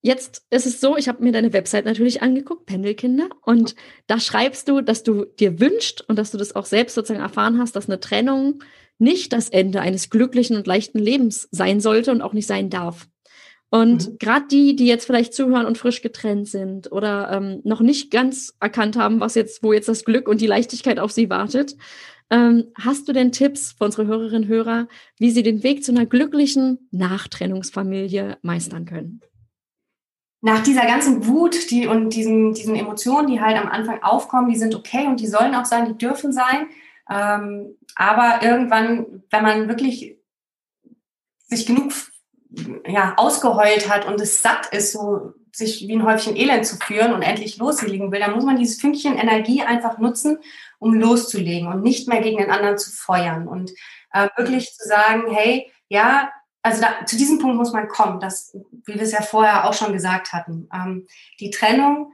[0.02, 3.74] Jetzt ist es so, ich habe mir deine Website natürlich angeguckt, Pendelkinder, und
[4.06, 7.58] da schreibst du, dass du dir wünschst und dass du das auch selbst sozusagen erfahren
[7.58, 8.62] hast, dass eine Trennung
[8.98, 13.08] nicht das Ende eines glücklichen und leichten Lebens sein sollte und auch nicht sein darf.
[13.70, 14.18] Und mhm.
[14.18, 18.54] gerade die, die jetzt vielleicht zuhören und frisch getrennt sind oder ähm, noch nicht ganz
[18.58, 21.76] erkannt haben, was jetzt, wo jetzt das Glück und die Leichtigkeit auf sie wartet,
[22.30, 24.88] ähm, hast du denn Tipps für unsere Hörerinnen und Hörer,
[25.18, 29.20] wie sie den Weg zu einer glücklichen Nachtrennungsfamilie meistern können?
[30.42, 34.58] Nach dieser ganzen Wut die, und diesen, diesen Emotionen, die halt am Anfang aufkommen, die
[34.58, 36.68] sind okay und die sollen auch sein, die dürfen sein.
[37.10, 40.16] Ähm, aber irgendwann, wenn man wirklich
[41.48, 41.92] sich genug
[42.86, 47.12] ja, ausgeheult hat und es satt ist, so sich wie ein Häufchen Elend zu führen
[47.12, 50.38] und endlich loslegen will, dann muss man dieses Fünkchen Energie einfach nutzen,
[50.78, 53.72] um loszulegen und nicht mehr gegen den anderen zu feuern und
[54.12, 56.30] äh, wirklich zu sagen, hey, ja,
[56.62, 58.54] also da, zu diesem Punkt muss man kommen, das,
[58.84, 60.68] wie wir es ja vorher auch schon gesagt hatten.
[60.72, 61.06] Ähm,
[61.38, 62.12] die Trennung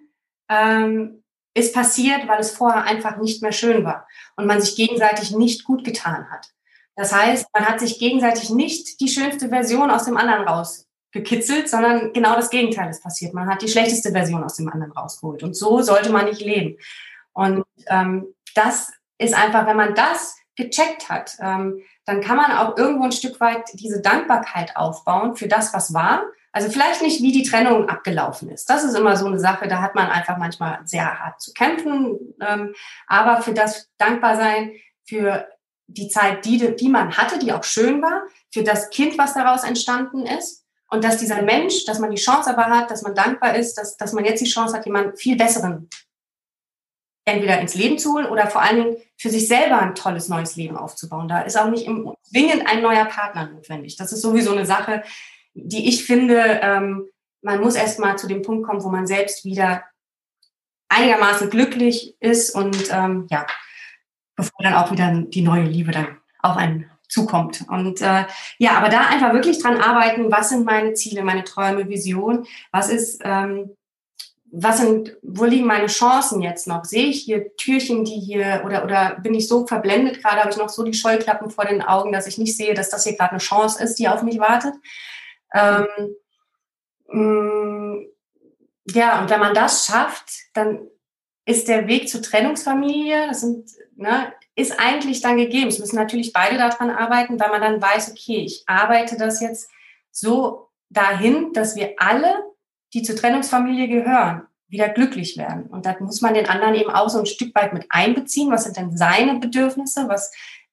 [0.48, 1.22] ähm,
[1.54, 5.64] ist passiert, weil es vorher einfach nicht mehr schön war und man sich gegenseitig nicht
[5.64, 6.52] gut getan hat.
[6.94, 12.12] Das heißt, man hat sich gegenseitig nicht die schönste Version aus dem anderen rausgekitzelt, sondern
[12.12, 13.34] genau das Gegenteil ist passiert.
[13.34, 15.42] Man hat die schlechteste Version aus dem anderen rausgeholt.
[15.42, 16.78] Und so sollte man nicht leben.
[17.32, 22.76] Und ähm, das ist einfach, wenn man das gecheckt hat, ähm, dann kann man auch
[22.76, 26.24] irgendwo ein Stück weit diese Dankbarkeit aufbauen für das, was war.
[26.52, 28.70] Also vielleicht nicht, wie die Trennung abgelaufen ist.
[28.70, 32.34] Das ist immer so eine Sache, da hat man einfach manchmal sehr hart zu kämpfen.
[32.40, 32.74] Ähm,
[33.06, 34.72] aber für das Dankbarsein,
[35.04, 35.46] für
[35.86, 39.64] die Zeit, die, die man hatte, die auch schön war, für das Kind, was daraus
[39.64, 40.64] entstanden ist.
[40.88, 43.96] Und dass dieser Mensch, dass man die Chance aber hat, dass man dankbar ist, dass,
[43.96, 45.90] dass man jetzt die Chance hat, jemanden viel besseren
[47.26, 50.56] entweder ins Leben zu holen oder vor allen Dingen für sich selber ein tolles neues
[50.56, 51.28] Leben aufzubauen.
[51.28, 51.86] Da ist auch nicht
[52.22, 53.96] zwingend ein neuer Partner notwendig.
[53.96, 55.02] Das ist sowieso eine Sache,
[55.52, 57.08] die ich finde, ähm,
[57.42, 59.84] man muss erst mal zu dem Punkt kommen, wo man selbst wieder
[60.88, 63.46] einigermaßen glücklich ist und ähm, ja,
[64.36, 67.64] bevor dann auch wieder die neue Liebe dann auf einen zukommt.
[67.68, 68.24] Und äh,
[68.58, 72.88] ja, aber da einfach wirklich dran arbeiten, was sind meine Ziele, meine Träume, Vision, was
[72.88, 73.76] ist ähm,
[74.58, 76.86] was sind, wo liegen meine Chancen jetzt noch?
[76.86, 80.56] Sehe ich hier Türchen, die hier, oder, oder bin ich so verblendet gerade, habe ich
[80.56, 83.32] noch so die Scheuklappen vor den Augen, dass ich nicht sehe, dass das hier gerade
[83.32, 84.72] eine Chance ist, die auf mich wartet?
[85.52, 85.86] Ähm,
[87.08, 88.06] mh, mm,
[88.94, 90.88] ja, und wenn man das schafft, dann
[91.44, 95.68] ist der Weg zur Trennungsfamilie, das sind, ne, ist eigentlich dann gegeben.
[95.68, 99.68] Es müssen natürlich beide daran arbeiten, weil man dann weiß, okay, ich arbeite das jetzt
[100.10, 102.42] so dahin, dass wir alle
[102.94, 105.66] die zur Trennungsfamilie gehören, wieder glücklich werden.
[105.66, 108.50] Und da muss man den anderen eben auch so ein Stück weit mit einbeziehen.
[108.50, 110.08] Was sind denn seine Bedürfnisse?
[110.08, 110.32] Was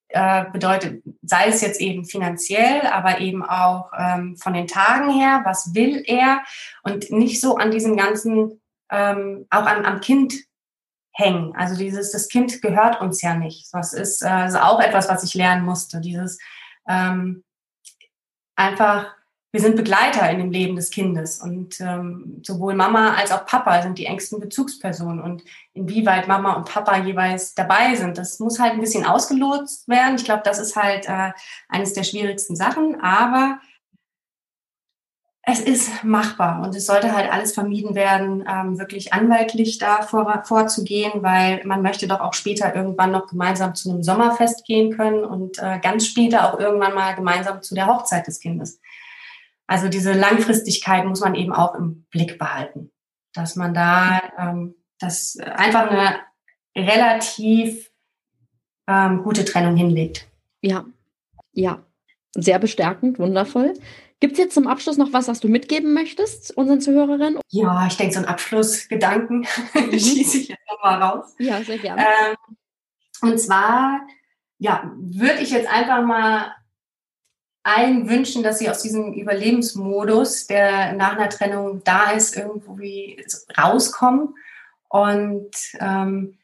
[0.09, 5.41] äh, bedeutet, sei es jetzt eben finanziell, aber eben auch ähm, von den Tagen her,
[5.43, 6.43] was will er?
[6.83, 8.61] Und nicht so an diesem ganzen,
[8.91, 10.35] ähm, auch am, am Kind
[11.13, 11.55] hängen.
[11.55, 13.73] Also dieses, das Kind gehört uns ja nicht.
[13.73, 16.01] Das ist äh, also auch etwas, was ich lernen musste.
[16.01, 16.39] Dieses
[16.87, 17.43] ähm,
[18.55, 19.15] einfach
[19.53, 23.83] wir sind Begleiter in dem Leben des Kindes und ähm, sowohl Mama als auch Papa
[23.83, 25.43] sind die engsten Bezugspersonen und
[25.75, 30.15] inwieweit Mama und Papa jeweils dabei sind, das muss halt ein bisschen ausgelotst werden.
[30.15, 31.33] Ich glaube, das ist halt äh,
[31.69, 33.59] eines der schwierigsten Sachen, aber
[35.43, 40.41] es ist machbar und es sollte halt alles vermieden werden, ähm, wirklich anwaltlich da vor,
[40.45, 45.23] vorzugehen, weil man möchte doch auch später irgendwann noch gemeinsam zu einem Sommerfest gehen können
[45.23, 48.79] und äh, ganz später auch irgendwann mal gemeinsam zu der Hochzeit des Kindes.
[49.67, 52.91] Also diese Langfristigkeit muss man eben auch im Blick behalten,
[53.33, 56.19] dass man da ähm, das einfach eine
[56.75, 57.91] relativ
[58.87, 60.27] ähm, gute Trennung hinlegt.
[60.61, 60.85] Ja,
[61.51, 61.83] ja,
[62.35, 63.73] sehr bestärkend, wundervoll.
[64.19, 67.39] Gibt es jetzt zum Abschluss noch was, was du mitgeben möchtest unseren Zuhörerinnen?
[67.49, 69.39] Ja, ich denke, so ein Abschlussgedanken
[69.73, 69.89] mhm.
[69.91, 71.35] schließe ich jetzt nochmal raus.
[71.39, 72.01] Ja, sehr gerne.
[72.01, 72.35] Ähm,
[73.21, 73.99] und zwar,
[74.59, 76.53] ja, würde ich jetzt einfach mal
[77.63, 83.25] allen wünschen, dass sie aus diesem Überlebensmodus, der nach einer Trennung da ist, irgendwie
[83.57, 84.35] rauskommen.
[84.89, 86.37] Und ähm,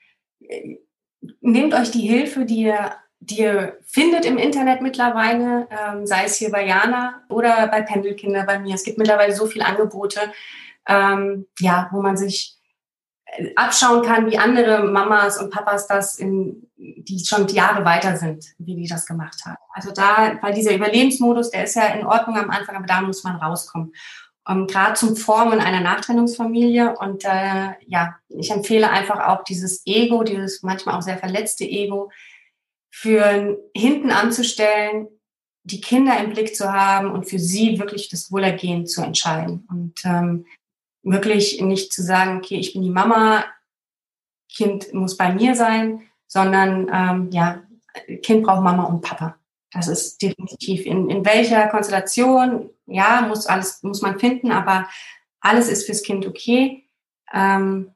[1.41, 6.35] nehmt euch die Hilfe, die ihr, die ihr findet im Internet mittlerweile, ähm, sei es
[6.35, 8.75] hier bei Jana oder bei Pendelkinder bei mir.
[8.75, 10.21] Es gibt mittlerweile so viele Angebote,
[10.87, 12.57] ähm, ja, wo man sich
[13.55, 18.75] abschauen kann, wie andere Mamas und Papas das in, die schon Jahre weiter sind, wie
[18.75, 19.57] die das gemacht haben.
[19.73, 23.23] Also da, weil dieser Überlebensmodus, der ist ja in Ordnung am Anfang, aber da muss
[23.23, 23.93] man rauskommen.
[24.47, 26.97] Um, ähm, Gerade zum Formen einer Nachtrennungsfamilie.
[26.97, 32.11] Und äh, ja, ich empfehle einfach auch dieses Ego, dieses manchmal auch sehr verletzte Ego,
[32.89, 35.07] für hinten anzustellen,
[35.63, 39.67] die Kinder im Blick zu haben und für sie wirklich das Wohlergehen zu entscheiden.
[39.69, 40.45] Und ähm,
[41.03, 43.43] wirklich nicht zu sagen, okay, ich bin die Mama,
[44.51, 47.61] Kind muss bei mir sein, sondern ähm, ja,
[48.23, 49.35] Kind braucht Mama und Papa.
[49.71, 54.87] Das ist definitiv in, in welcher Konstellation, ja, muss alles, muss man finden, aber
[55.41, 56.87] alles ist fürs Kind okay.
[57.33, 57.91] Ähm,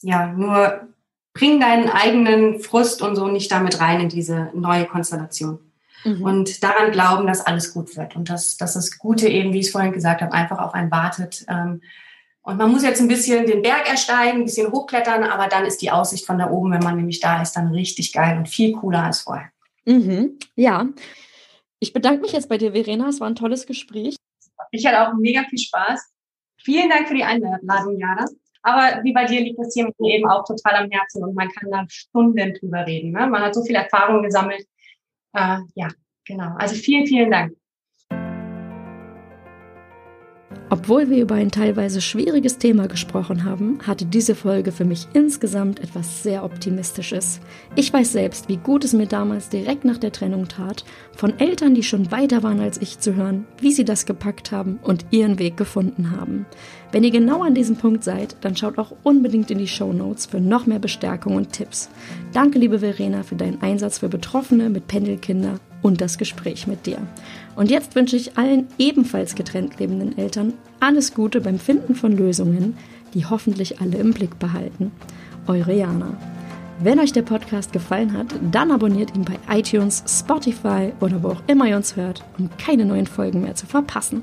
[0.00, 0.88] ja, nur
[1.34, 5.60] bring deinen eigenen Frust und so nicht damit rein in diese neue Konstellation.
[6.04, 6.22] Mhm.
[6.22, 9.66] Und daran glauben, dass alles gut wird und dass, dass das Gute eben, wie ich
[9.66, 11.44] es vorhin gesagt habe, einfach auf einen wartet.
[11.48, 11.80] Ähm,
[12.42, 15.80] und man muss jetzt ein bisschen den Berg ersteigen, ein bisschen hochklettern, aber dann ist
[15.80, 18.72] die Aussicht von da oben, wenn man nämlich da ist, dann richtig geil und viel
[18.72, 19.50] cooler als vorher.
[19.84, 20.38] Mhm.
[20.56, 20.88] Ja.
[21.78, 23.08] Ich bedanke mich jetzt bei dir, Verena.
[23.08, 24.16] Es war ein tolles Gespräch.
[24.70, 26.12] Ich hatte auch mega viel Spaß.
[26.58, 28.26] Vielen Dank für die Einladung, Jana.
[28.62, 31.70] Aber wie bei dir liegt das mir eben auch total am Herzen und man kann
[31.70, 33.10] da Stunden drüber reden.
[33.10, 33.26] Ne?
[33.26, 34.64] Man hat so viel Erfahrung gesammelt.
[35.32, 35.88] Äh, ja,
[36.24, 36.54] genau.
[36.58, 37.56] Also vielen, vielen Dank.
[40.72, 45.80] Obwohl wir über ein teilweise schwieriges Thema gesprochen haben, hatte diese Folge für mich insgesamt
[45.80, 47.40] etwas sehr Optimistisches.
[47.76, 51.74] Ich weiß selbst, wie gut es mir damals direkt nach der Trennung tat, von Eltern,
[51.74, 55.38] die schon weiter waren als ich, zu hören, wie sie das gepackt haben und ihren
[55.38, 56.46] Weg gefunden haben.
[56.90, 60.24] Wenn ihr genau an diesem Punkt seid, dann schaut auch unbedingt in die Show Notes
[60.24, 61.90] für noch mehr Bestärkung und Tipps.
[62.32, 66.96] Danke, liebe Verena, für deinen Einsatz für Betroffene mit Pendelkinder und das Gespräch mit dir.
[67.54, 72.76] Und jetzt wünsche ich allen ebenfalls getrennt lebenden Eltern alles Gute beim Finden von Lösungen,
[73.14, 74.90] die hoffentlich alle im Blick behalten.
[75.46, 76.16] Eure Jana.
[76.80, 81.42] Wenn euch der Podcast gefallen hat, dann abonniert ihn bei iTunes, Spotify oder wo auch
[81.46, 84.22] immer ihr uns hört, um keine neuen Folgen mehr zu verpassen.